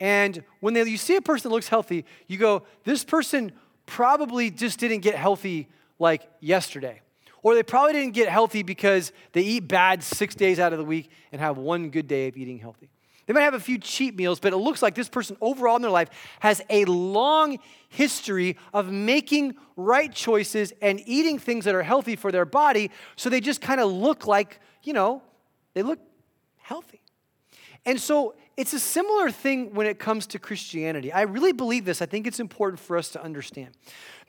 [0.00, 3.52] And when they, you see a person that looks healthy, you go, this person
[3.86, 5.68] probably just didn't get healthy
[6.00, 7.02] like yesterday.
[7.42, 10.84] Or they probably didn't get healthy because they eat bad six days out of the
[10.84, 12.90] week and have one good day of eating healthy.
[13.26, 15.82] They might have a few cheat meals, but it looks like this person overall in
[15.82, 16.08] their life
[16.40, 17.58] has a long
[17.90, 22.90] history of making right choices and eating things that are healthy for their body.
[23.16, 25.22] So they just kind of look like, you know,
[25.74, 25.98] they look
[26.56, 27.02] healthy.
[27.84, 31.12] And so it's a similar thing when it comes to Christianity.
[31.12, 32.00] I really believe this.
[32.00, 33.76] I think it's important for us to understand.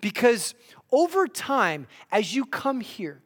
[0.02, 0.56] Because
[0.92, 3.22] over time, as you come here,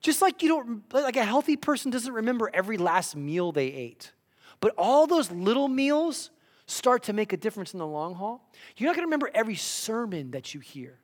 [0.00, 4.12] just like you don't, like a healthy person doesn't remember every last meal they ate,
[4.60, 6.30] but all those little meals
[6.66, 8.50] start to make a difference in the long haul.
[8.76, 10.98] You're not going to remember every sermon that you hear.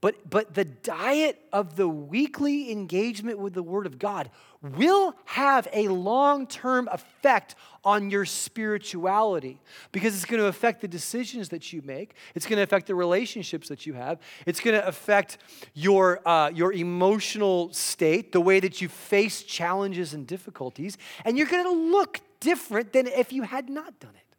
[0.00, 4.30] But, but the diet of the weekly engagement with the Word of God
[4.62, 9.58] will have a long term effect on your spirituality
[9.92, 12.14] because it's going to affect the decisions that you make.
[12.34, 14.18] It's going to affect the relationships that you have.
[14.46, 15.38] It's going to affect
[15.74, 20.96] your, uh, your emotional state, the way that you face challenges and difficulties.
[21.26, 24.29] And you're going to look different than if you had not done it.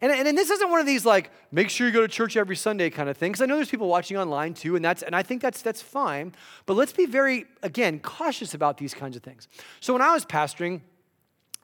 [0.00, 2.36] And, and, and, this isn't one of these like, make sure you go to church
[2.36, 5.02] every Sunday kind of thing, because I know there's people watching online too, and, that's,
[5.02, 6.34] and I think that's, that's fine.
[6.66, 9.48] But let's be very, again, cautious about these kinds of things.
[9.80, 10.82] So when I was pastoring,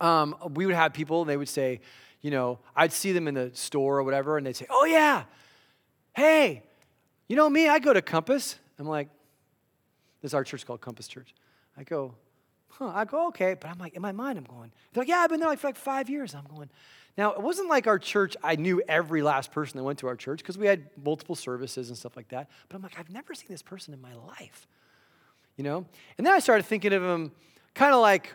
[0.01, 1.81] um, we would have people, and they would say,
[2.21, 5.25] you know, I'd see them in the store or whatever, and they'd say, oh yeah,
[6.15, 6.63] hey,
[7.29, 8.57] you know me, I go to Compass.
[8.79, 9.09] I'm like,
[10.23, 11.35] this is our church called Compass Church.
[11.77, 12.15] I go,
[12.69, 13.55] huh, I go, okay.
[13.55, 15.59] But I'm like, in my mind, I'm going, they're like, yeah, I've been there like
[15.59, 16.35] for like five years.
[16.35, 16.71] I'm going,
[17.17, 20.17] now, it wasn't like our church, I knew every last person that went to our
[20.17, 22.51] church because we had multiple services and stuff like that.
[22.69, 24.67] But I'm like, I've never seen this person in my life.
[25.57, 25.87] You know?
[26.19, 27.31] And then I started thinking of them
[27.73, 28.33] kind of like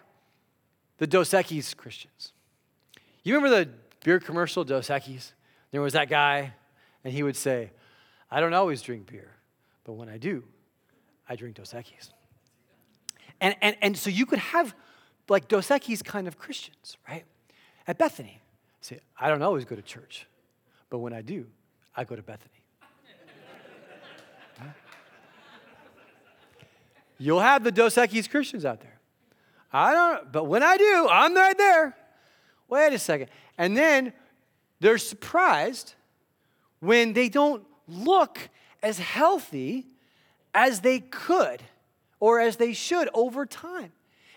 [0.97, 2.31] the Dos Equis Christians.
[3.23, 3.69] You remember the
[4.03, 5.33] beer commercial, Dos Equis?
[5.71, 6.53] There was that guy,
[7.03, 7.71] and he would say,
[8.31, 9.35] I don't always drink beer,
[9.83, 10.43] but when I do,
[11.27, 12.11] I drink Dos Equis.
[13.41, 14.73] And, and, and so you could have
[15.27, 17.25] like Dos Equis kind of Christians, right?
[17.85, 18.41] At Bethany.
[18.81, 20.25] See, I don't always go to church,
[20.89, 21.47] but when I do,
[21.95, 22.63] I go to Bethany.
[27.17, 28.99] You'll have the Dos Equis Christians out there.
[29.71, 31.95] I don't, but when I do, I'm right there.
[32.69, 33.29] Wait a second.
[33.57, 34.13] And then
[34.79, 35.95] they're surprised
[36.79, 38.49] when they don't look
[38.81, 39.87] as healthy
[40.53, 41.61] as they could
[42.19, 43.91] or as they should over time.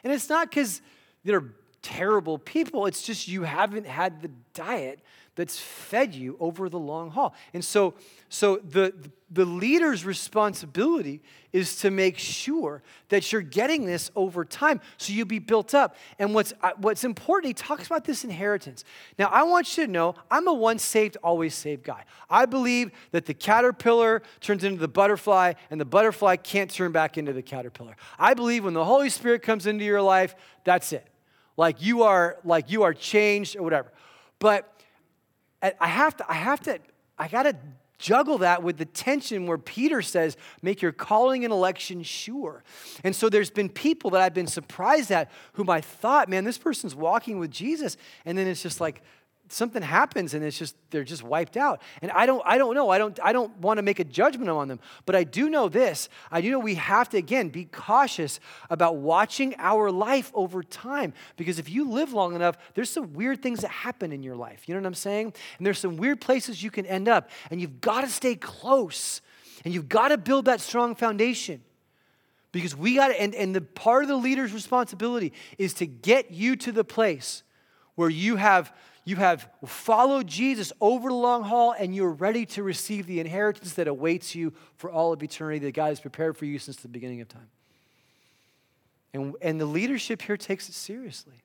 [0.04, 0.82] And it's not because
[1.24, 1.44] they're
[1.82, 2.86] terrible people.
[2.86, 5.00] It's just you haven't had the diet
[5.34, 7.34] that's fed you over the long haul.
[7.54, 7.94] And so,
[8.28, 8.92] so the,
[9.30, 11.22] the leader's responsibility
[11.54, 15.96] is to make sure that you're getting this over time so you'll be built up.
[16.18, 18.84] And what's, uh, what's important, he talks about this inheritance.
[19.18, 22.04] Now, I want you to know I'm a once saved, always saved guy.
[22.28, 27.16] I believe that the caterpillar turns into the butterfly and the butterfly can't turn back
[27.16, 27.96] into the caterpillar.
[28.18, 31.11] I believe when the Holy Spirit comes into your life, that's it
[31.56, 33.92] like you are like you are changed or whatever.
[34.38, 34.72] But
[35.62, 36.78] I have to I have to
[37.18, 37.56] I got to
[38.02, 42.64] juggle that with the tension where Peter says, make your calling and election sure.
[43.04, 46.58] And so there's been people that I've been surprised at whom I thought, man, this
[46.58, 47.96] person's walking with Jesus.
[48.24, 49.02] And then it's just like,
[49.52, 51.82] something happens and it's just they're just wiped out.
[52.00, 52.90] And i don't i don't know.
[52.90, 54.80] I don't i don't want to make a judgment on them.
[55.06, 56.08] But i do know this.
[56.30, 58.40] I do know we have to again be cautious
[58.70, 61.12] about watching our life over time.
[61.36, 64.68] Because if you live long enough there's some weird things that happen in your life.
[64.68, 65.34] You know what i'm saying?
[65.58, 67.30] And there's some weird places you can end up.
[67.50, 69.20] And you've got to stay close.
[69.64, 71.62] And you've got to build that strong foundation.
[72.52, 76.30] Because we got to and, and the part of the leader's responsibility is to get
[76.30, 77.42] you to the place
[77.94, 78.72] where you have
[79.04, 83.74] you have followed Jesus over the long haul and you're ready to receive the inheritance
[83.74, 86.88] that awaits you for all of eternity that God has prepared for you since the
[86.88, 87.48] beginning of time.
[89.12, 91.42] And, and the leadership here takes it seriously.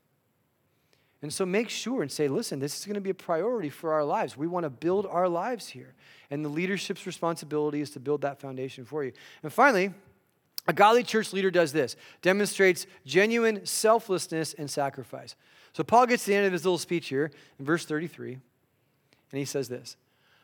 [1.22, 3.92] And so make sure and say, listen, this is going to be a priority for
[3.94, 4.38] our lives.
[4.38, 5.96] We want to build our lives here.
[6.30, 9.14] And the leadership's responsibility is to build that foundation for you.
[9.42, 9.94] And finally,
[10.68, 15.36] a godly church leader does this demonstrates genuine selflessness and sacrifice.
[15.78, 18.42] So Paul gets to the end of his little speech here in verse 33, and
[19.40, 19.96] he says this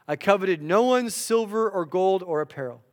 [0.08, 2.84] I coveted no one's silver or gold or apparel.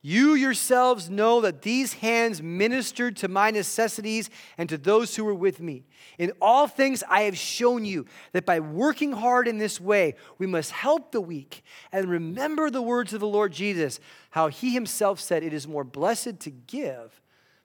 [0.00, 5.34] You yourselves know that these hands ministered to my necessities and to those who were
[5.34, 5.82] with me.
[6.16, 10.46] In all things, I have shown you that by working hard in this way, we
[10.46, 13.98] must help the weak and remember the words of the Lord Jesus,
[14.30, 17.20] how he himself said, It is more blessed to give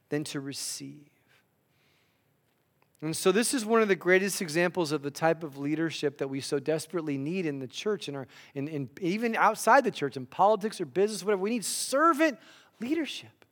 [0.09, 1.18] than to receive.
[3.01, 6.27] And so, this is one of the greatest examples of the type of leadership that
[6.27, 8.17] we so desperately need in the church and
[8.53, 11.41] in, in, in, even outside the church, in politics or business, whatever.
[11.41, 12.37] We need servant
[12.81, 13.45] leadership.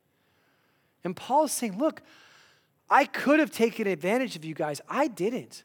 [1.02, 2.02] And Paul is saying, Look,
[2.90, 4.82] I could have taken advantage of you guys.
[4.88, 5.64] I didn't.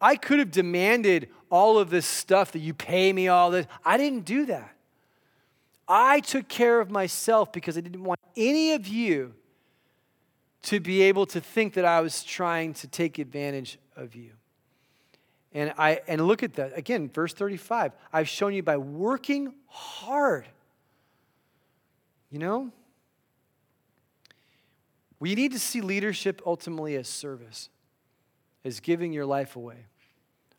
[0.00, 3.66] I could have demanded all of this stuff that you pay me all this.
[3.84, 4.74] I didn't do that.
[5.86, 9.34] I took care of myself because I didn't want any of you
[10.62, 14.30] to be able to think that I was trying to take advantage of you.
[15.54, 16.76] And I and look at that.
[16.76, 17.92] Again, verse 35.
[18.12, 20.46] I've shown you by working hard.
[22.30, 22.72] You know?
[25.20, 27.68] We need to see leadership ultimately as service,
[28.64, 29.86] as giving your life away.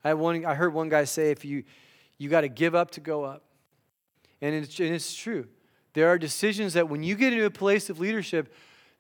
[0.04, 1.64] I, one, I heard one guy say, if you,
[2.18, 3.44] you got to give up to go up.
[4.42, 5.48] And it's, and it's true.
[5.94, 8.54] There are decisions that when you get into a place of leadership,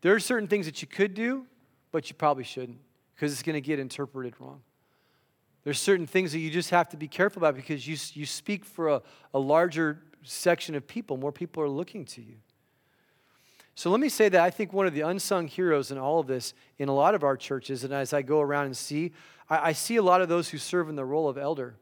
[0.03, 1.45] there are certain things that you could do,
[1.93, 2.77] but you probably shouldn't
[3.15, 4.61] because it's going to get interpreted wrong.
[5.63, 8.65] There's certain things that you just have to be careful about because you, you speak
[8.65, 9.01] for a,
[9.33, 11.15] a larger section of people.
[11.15, 12.35] More people are looking to you.
[13.75, 16.27] So let me say that I think one of the unsung heroes in all of
[16.27, 19.13] this, in a lot of our churches, and as I go around and see,
[19.49, 21.75] I, I see a lot of those who serve in the role of elder.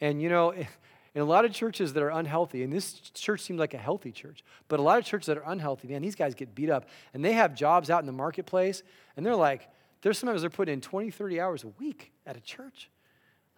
[0.00, 0.54] And you know,
[1.14, 4.10] in a lot of churches that are unhealthy, and this church seemed like a healthy
[4.10, 6.88] church, but a lot of churches that are unhealthy, man, these guys get beat up.
[7.12, 8.82] And they have jobs out in the marketplace,
[9.16, 9.68] and they're like,
[10.02, 12.90] there's sometimes they're putting in 20, 30 hours a week at a church.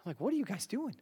[0.05, 0.95] I'm like, what are you guys doing?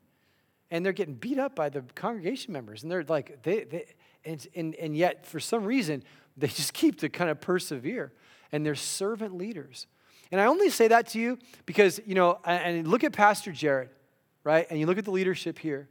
[0.72, 2.82] And they're getting beat up by the congregation members.
[2.82, 3.86] And they're like, they, they
[4.26, 6.04] and, and, and yet for some reason,
[6.38, 8.12] they just keep to kind of persevere.
[8.52, 9.88] And they're servant leaders.
[10.32, 13.90] And I only say that to you because, you know, and look at Pastor Jared,
[14.44, 14.66] right?
[14.70, 15.88] And you look at the leadership here.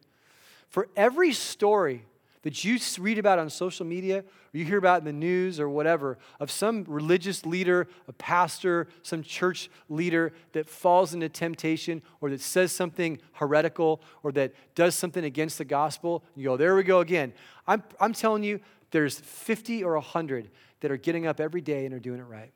[0.75, 2.05] For every story
[2.43, 5.69] that you read about on social media or you hear about in the news or
[5.69, 12.29] whatever of some religious leader, a pastor, some church leader that falls into temptation or
[12.31, 16.83] that says something heretical or that does something against the gospel, you go, there we
[16.83, 17.33] go again.
[17.69, 18.59] I'm, I'm telling you,
[18.91, 20.51] there's 50 or 100
[20.81, 22.51] that are getting up every day and are doing it right.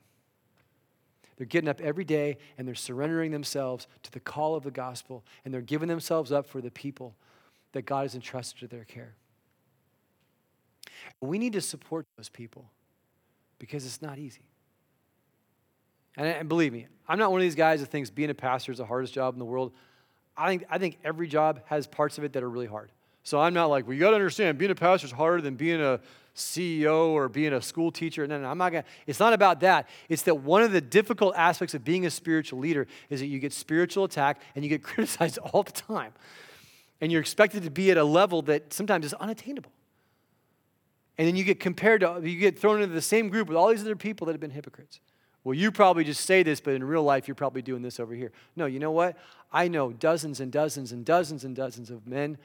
[1.37, 5.23] They're getting up every day and they're surrendering themselves to the call of the gospel
[5.45, 7.15] and they're giving themselves up for the people
[7.73, 9.15] that God has entrusted to their care.
[11.21, 12.71] We need to support those people
[13.59, 14.43] because it's not easy.
[16.17, 18.73] And, and, believe me, I'm not one of these guys that thinks being a pastor
[18.73, 19.73] is the hardest job in the world.
[20.37, 22.91] I think, I think every job has parts of it that are really hard.
[23.23, 25.55] So I'm not like, well, you got to understand, being a pastor is harder than
[25.55, 26.01] being a
[26.35, 28.27] CEO or being a school teacher.
[28.27, 28.89] No, no, I'm not going to.
[29.07, 29.89] It's not about that.
[30.09, 33.39] It's that one of the difficult aspects of being a spiritual leader is that you
[33.39, 36.13] get spiritual attack and you get criticized all the time
[37.01, 39.73] and you're expected to be at a level that sometimes is unattainable.
[41.17, 43.69] And then you get compared to, you get thrown into the same group with all
[43.69, 45.01] these other people that have been hypocrites.
[45.45, 48.15] Well, you probably just say this, but in real life, you're probably doing this over
[48.15, 48.33] here.
[48.55, 49.17] No, you know what?
[49.53, 52.39] I know dozens and dozens and dozens and dozens of men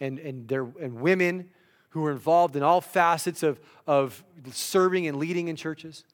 [0.00, 1.50] and, and, their, and women
[1.90, 6.04] who are involved in all facets of, of serving and leading in churches,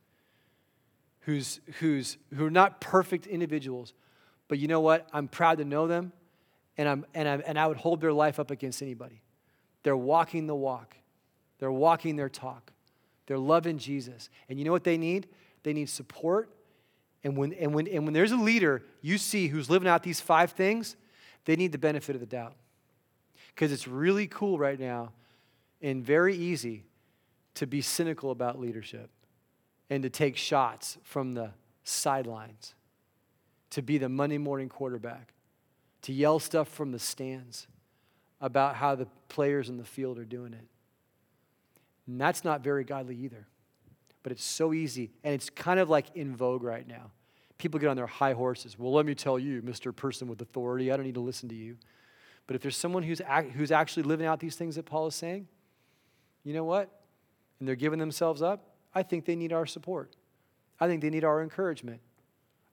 [1.20, 3.94] who's, who's, who are not perfect individuals.
[4.48, 5.08] But you know what?
[5.12, 6.12] I'm proud to know them
[6.76, 9.22] and, I'm, and, I'm, and I would hold their life up against anybody
[9.82, 10.96] They're walking the walk,
[11.58, 12.72] they're walking their talk,
[13.26, 14.30] they're loving Jesus.
[14.48, 15.28] And you know what they need?
[15.62, 16.50] They need support.
[17.22, 20.20] And when, and, when, and when there's a leader you see who's living out these
[20.20, 20.96] five things,
[21.46, 22.54] they need the benefit of the doubt.
[23.54, 25.12] Because it's really cool right now
[25.80, 26.84] and very easy
[27.54, 29.10] to be cynical about leadership
[29.90, 31.50] and to take shots from the
[31.84, 32.74] sidelines,
[33.70, 35.33] to be the Monday morning quarterback,
[36.04, 37.66] to yell stuff from the stands
[38.40, 40.66] about how the players in the field are doing it.
[42.06, 43.46] And that's not very godly either.
[44.22, 47.10] But it's so easy, and it's kind of like in vogue right now.
[47.56, 48.78] People get on their high horses.
[48.78, 49.94] Well, let me tell you, Mr.
[49.94, 51.76] Person with authority, I don't need to listen to you.
[52.46, 55.14] But if there's someone who's, act, who's actually living out these things that Paul is
[55.14, 55.48] saying,
[56.42, 56.90] you know what?
[57.58, 60.16] And they're giving themselves up, I think they need our support.
[60.78, 62.00] I think they need our encouragement.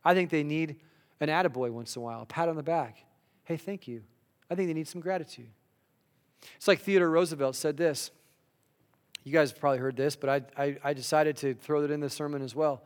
[0.03, 0.77] I think they need
[1.21, 3.05] an attaboy once in a while, a pat on the back.
[3.51, 4.01] Hey, thank you.
[4.49, 5.49] I think they need some gratitude.
[6.55, 8.09] It's like Theodore Roosevelt said this.
[9.25, 11.99] You guys have probably heard this, but I, I, I decided to throw it in
[11.99, 12.83] the sermon as well.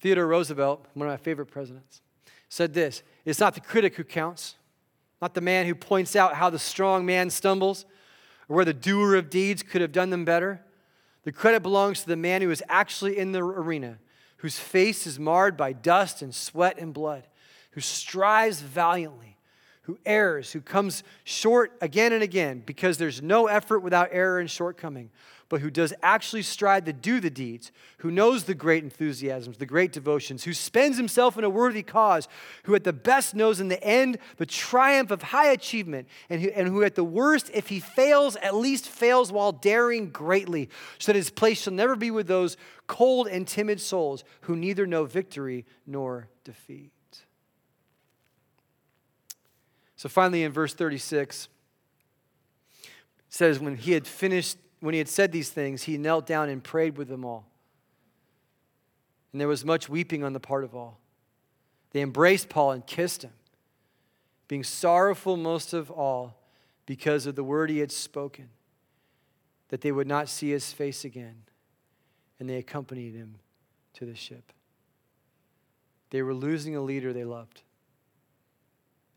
[0.00, 2.00] Theodore Roosevelt, one of my favorite presidents,
[2.48, 4.54] said this It's not the critic who counts,
[5.20, 7.84] not the man who points out how the strong man stumbles
[8.48, 10.62] or where the doer of deeds could have done them better.
[11.24, 13.98] The credit belongs to the man who is actually in the arena,
[14.38, 17.26] whose face is marred by dust and sweat and blood,
[17.72, 19.31] who strives valiantly,
[19.82, 24.50] who errs, who comes short again and again because there's no effort without error and
[24.50, 25.10] shortcoming,
[25.48, 29.66] but who does actually strive to do the deeds, who knows the great enthusiasms, the
[29.66, 32.28] great devotions, who spends himself in a worthy cause,
[32.62, 36.48] who at the best knows in the end the triumph of high achievement, and who,
[36.50, 41.12] and who at the worst, if he fails, at least fails while daring greatly, so
[41.12, 42.56] that his place shall never be with those
[42.86, 46.92] cold and timid souls who neither know victory nor defeat.
[50.02, 51.46] So finally, in verse 36,
[53.28, 56.60] says, When he had finished when he had said these things, he knelt down and
[56.60, 57.46] prayed with them all.
[59.30, 60.98] And there was much weeping on the part of all.
[61.92, 63.30] They embraced Paul and kissed him,
[64.48, 66.36] being sorrowful most of all
[66.84, 68.48] because of the word he had spoken,
[69.68, 71.44] that they would not see his face again.
[72.40, 73.36] And they accompanied him
[73.92, 74.52] to the ship.
[76.10, 77.62] They were losing a leader they loved.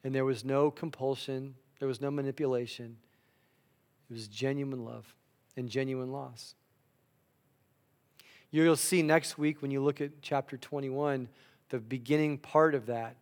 [0.05, 2.97] And there was no compulsion, there was no manipulation.
[4.07, 5.15] It was genuine love
[5.57, 6.53] and genuine loss.
[8.51, 11.27] You'll see next week when you look at chapter 21,
[11.69, 13.15] the beginning part of that.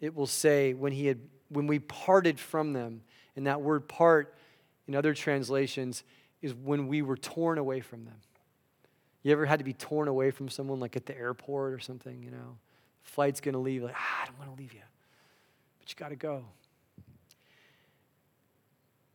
[0.00, 1.18] It will say, when, he had,
[1.48, 3.02] when we parted from them,
[3.34, 4.32] and that word part
[4.86, 6.04] in other translations
[6.40, 8.14] is when we were torn away from them.
[9.24, 12.22] You ever had to be torn away from someone, like at the airport or something,
[12.22, 12.58] you know?
[13.02, 14.80] Flight's gonna leave, like, ah, I don't wanna leave you.
[15.84, 16.46] But you gotta go.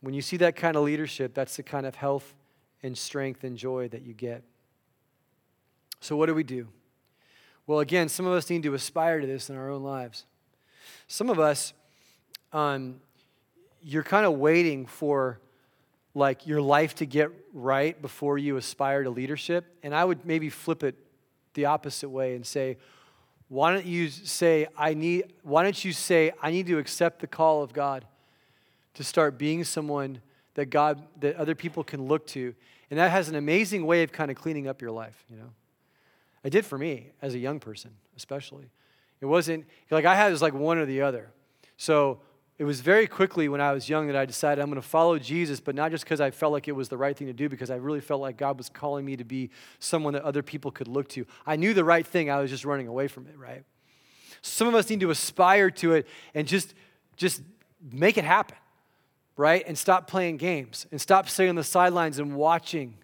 [0.01, 2.35] When you see that kind of leadership, that's the kind of health
[2.83, 4.43] and strength and joy that you get.
[5.99, 6.67] So, what do we do?
[7.65, 10.25] Well, again, some of us need to aspire to this in our own lives.
[11.07, 11.73] Some of us,
[12.53, 13.01] um,
[13.81, 15.39] you're kind of waiting for
[16.13, 19.65] like your life to get right before you aspire to leadership.
[19.81, 20.93] And I would maybe flip it
[21.55, 22.77] the opposite way and say,
[23.49, 27.27] why don't you say, I need, why don't you say, I need to accept the
[27.27, 28.05] call of God?
[28.99, 30.19] to start being someone
[30.55, 32.53] that God, that other people can look to.
[32.89, 35.51] And that has an amazing way of kind of cleaning up your life, you know.
[36.43, 38.69] It did for me as a young person, especially.
[39.21, 41.31] It wasn't like I had it was like one or the other.
[41.77, 42.19] So
[42.59, 45.17] it was very quickly when I was young that I decided I'm going to follow
[45.17, 47.49] Jesus, but not just because I felt like it was the right thing to do,
[47.49, 49.49] because I really felt like God was calling me to be
[49.79, 51.25] someone that other people could look to.
[51.47, 53.63] I knew the right thing, I was just running away from it, right?
[54.43, 56.75] Some of us need to aspire to it and just,
[57.17, 57.41] just
[57.91, 58.57] make it happen
[59.39, 59.63] right?
[59.65, 62.95] And stop playing games and stop sitting on the sidelines and watching.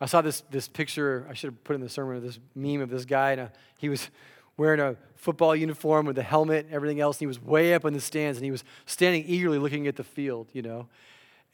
[0.00, 2.80] I saw this, this picture, I should have put in the sermon, of this meme
[2.80, 4.08] of this guy, and a, he was
[4.56, 7.84] wearing a football uniform with a helmet and everything else, and he was way up
[7.84, 10.86] in the stands, and he was standing eagerly looking at the field, you know.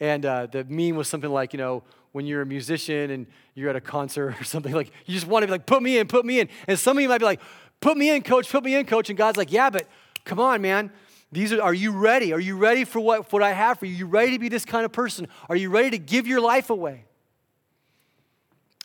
[0.01, 1.83] And uh, the meme was something like, you know,
[2.13, 5.43] when you're a musician and you're at a concert or something, like, you just want
[5.43, 6.49] to be like, put me in, put me in.
[6.67, 7.41] And some of you might be like,
[7.81, 9.11] put me in, coach, put me in, coach.
[9.11, 9.87] And God's like, yeah, but
[10.25, 10.91] come on, man.
[11.33, 12.33] These are, are you ready?
[12.33, 13.95] Are you ready for what, what I have for you?
[13.95, 15.29] Are you ready to be this kind of person?
[15.49, 17.05] Are you ready to give your life away?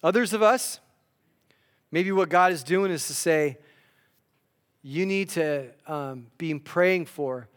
[0.03, 0.79] Others of us,
[1.91, 3.57] maybe what God is doing is to say,
[4.87, 7.49] you need to um, be praying for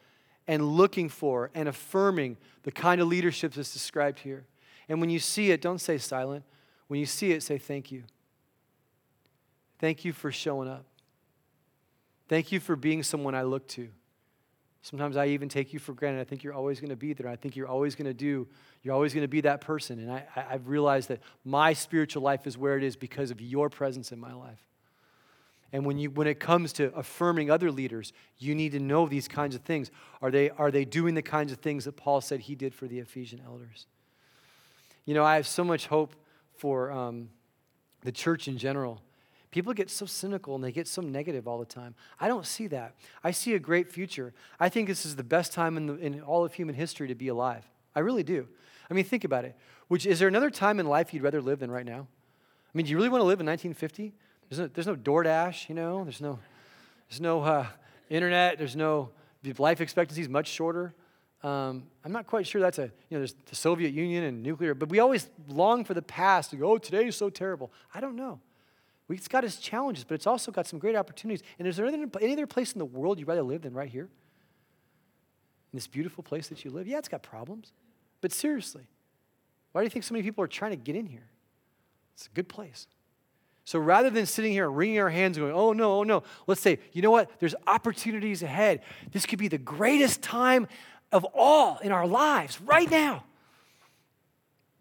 [0.47, 4.47] and looking for and affirming the kind of leadership that's described here.
[4.89, 6.43] And when you see it, don't say silent.
[6.87, 8.05] When you see it, say thank you.
[9.79, 10.87] Thank you for showing up.
[12.31, 13.91] Thank you for being someone I look to.
[14.81, 16.23] Sometimes I even take you for granted.
[16.23, 17.29] I think you're always going to be there.
[17.29, 18.49] I think you're always going to do,
[18.83, 19.99] you're always going to be that person.
[19.99, 23.39] And I, I, have realized that my spiritual life is where it is because of
[23.43, 24.68] your presence in my life.
[25.73, 29.29] And when, you, when it comes to affirming other leaders, you need to know these
[29.29, 29.91] kinds of things.
[30.23, 32.87] Are they, are they doing the kinds of things that Paul said he did for
[32.87, 33.87] the Ephesian elders?
[35.05, 36.15] You know, I have so much hope
[36.57, 37.29] for um,
[38.03, 39.03] the church in general.
[39.51, 41.95] People get so cynical and they get so negative all the time.
[42.21, 42.95] I don't see that.
[43.25, 44.35] I see a great future.
[44.61, 47.15] I think this is the best time in, the, in all of human history to
[47.15, 47.65] be alive.
[47.95, 48.47] I really do.
[48.91, 49.57] I mean, think about it.
[49.89, 52.07] Which, is there another time in life you'd rather live than right now?
[52.67, 54.15] I mean, do you really want to live in 1950?
[54.49, 56.05] There's no, there's no DoorDash, you know?
[56.05, 56.39] There's no,
[57.09, 57.67] there's no uh,
[58.09, 58.59] internet.
[58.59, 59.11] There's no,
[59.59, 60.95] life expectancy is much shorter.
[61.43, 64.75] Um, I'm not quite sure that's a, you know, there's the Soviet Union and nuclear,
[64.75, 67.73] but we always long for the past to go, oh, today is so terrible.
[67.95, 68.41] I don't know.
[69.09, 71.43] It's got its challenges, but it's also got some great opportunities.
[71.59, 73.89] And is there any, any other place in the world you'd rather live than right
[73.89, 74.09] here?
[75.73, 76.87] In this beautiful place that you live?
[76.87, 77.73] Yeah, it's got problems.
[78.21, 78.87] But seriously,
[79.73, 81.29] why do you think so many people are trying to get in here?
[82.15, 82.87] It's a good place.
[83.69, 86.63] So rather than sitting here wringing our hands and going, oh no, oh no, let's
[86.63, 87.31] say, you know what?
[87.39, 88.81] There's opportunities ahead.
[89.13, 90.69] This could be the greatest time
[91.13, 93.25] of all in our lives right now.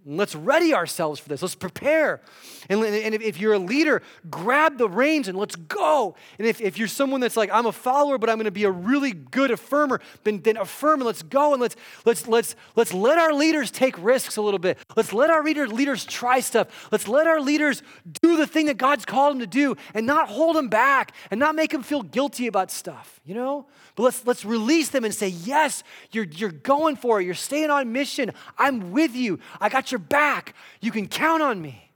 [0.10, 1.42] Let's ready ourselves for this.
[1.42, 2.22] Let's prepare.
[2.70, 6.16] And, and if you're a leader, grab the reins and let's go.
[6.40, 8.64] And if, if you're someone that's like, I'm a follower, but I'm going to be
[8.64, 12.94] a really good affirmer, then, then affirm and let's go and let's, let's, let's, let's
[12.94, 14.78] let our leaders take risks a little bit.
[14.96, 16.88] Let's let our leader, leaders try stuff.
[16.90, 17.84] Let's let our leaders
[18.22, 21.40] do the thing that God's called them to do and not hold them back and
[21.40, 23.66] not make them feel guilty about stuff, you know?
[23.98, 27.26] But let's, let's release them and say, Yes, you're, you're going for it.
[27.26, 28.32] You're staying on mission.
[28.58, 29.40] I'm with you.
[29.60, 30.54] I got your back.
[30.80, 31.92] You can count on me.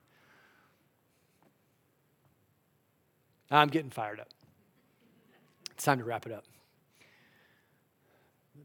[3.51, 4.29] I'm getting fired up.
[5.71, 6.45] It's time to wrap it up.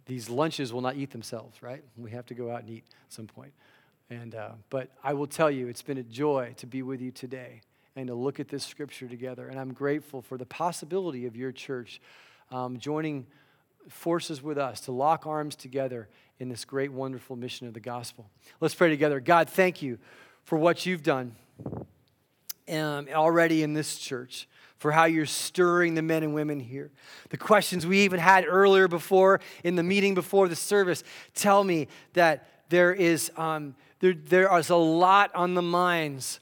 [0.07, 1.83] These lunches will not eat themselves, right?
[1.97, 3.53] We have to go out and eat at some point.
[4.09, 7.11] And, uh, but I will tell you, it's been a joy to be with you
[7.11, 7.63] today
[7.97, 9.49] and to look at this scripture together.
[9.49, 12.01] And I'm grateful for the possibility of your church
[12.53, 13.27] um, joining
[13.89, 16.09] forces with us to lock arms together
[16.39, 18.29] in this great, wonderful mission of the gospel.
[18.61, 19.21] Let's pray together.
[19.21, 19.99] God, thank you
[20.45, 21.35] for what you've done
[22.69, 26.91] um, already in this church, for how you're stirring the men and women here.
[27.31, 31.03] The questions we even had earlier before in the meeting before the service
[31.35, 36.41] tell me that there is, um, there, there is a lot on the minds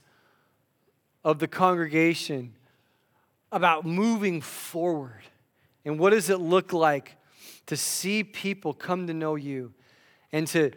[1.23, 2.55] of the congregation
[3.53, 5.23] about moving forward
[5.85, 7.17] and what does it look like
[7.67, 9.73] to see people come to know you
[10.35, 10.73] and to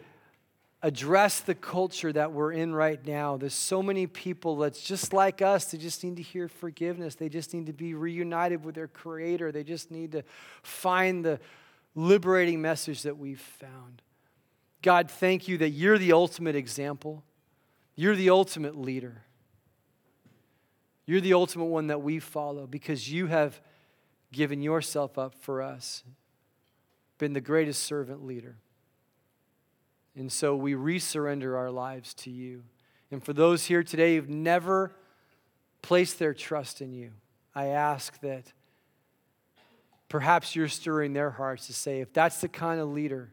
[0.82, 3.36] address the culture that we're in right now?
[3.36, 5.72] There's so many people that's just like us.
[5.72, 7.16] They just need to hear forgiveness.
[7.16, 9.50] They just need to be reunited with their Creator.
[9.50, 10.22] They just need to
[10.62, 11.40] find the
[11.96, 14.00] liberating message that we've found.
[14.80, 17.24] God, thank you that you're the ultimate example.
[17.96, 19.24] You're the ultimate leader.
[21.04, 23.60] You're the ultimate one that we follow because you have
[24.30, 26.04] given yourself up for us,
[27.18, 28.58] been the greatest servant leader.
[30.18, 32.64] And so we resurrender our lives to you.
[33.10, 34.92] And for those here today who've never
[35.80, 37.12] placed their trust in you,
[37.54, 38.52] I ask that
[40.08, 43.30] perhaps you're stirring their hearts to say, if that's the kind of leader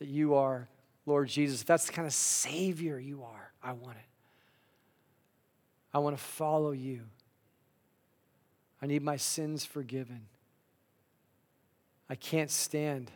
[0.00, 0.68] that you are,
[1.06, 4.08] Lord Jesus, if that's the kind of Savior you are, I want it.
[5.94, 7.02] I want to follow you.
[8.82, 10.22] I need my sins forgiven.
[12.10, 13.12] I can't stand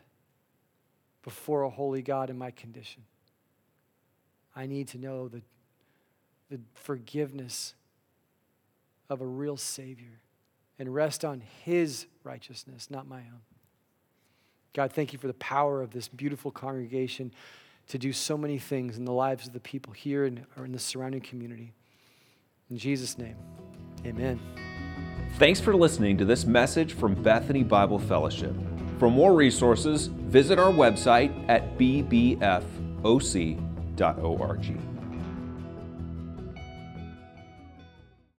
[1.23, 3.03] before a holy God in my condition.
[4.55, 5.43] I need to know the,
[6.51, 7.75] the forgiveness
[9.09, 10.21] of a real Savior
[10.79, 13.43] and rest on His righteousness, not my own.
[14.73, 17.33] God, thank you for the power of this beautiful congregation
[17.89, 20.73] to do so many things in the lives of the people here and, or in
[20.73, 21.75] the surrounding community.
[22.71, 23.37] In Jesus' name,
[24.07, 24.39] amen.
[25.39, 28.55] Thanks for listening to this message from Bethany Bible Fellowship.
[29.01, 32.41] For more resources, visit our website at bbfoc.org.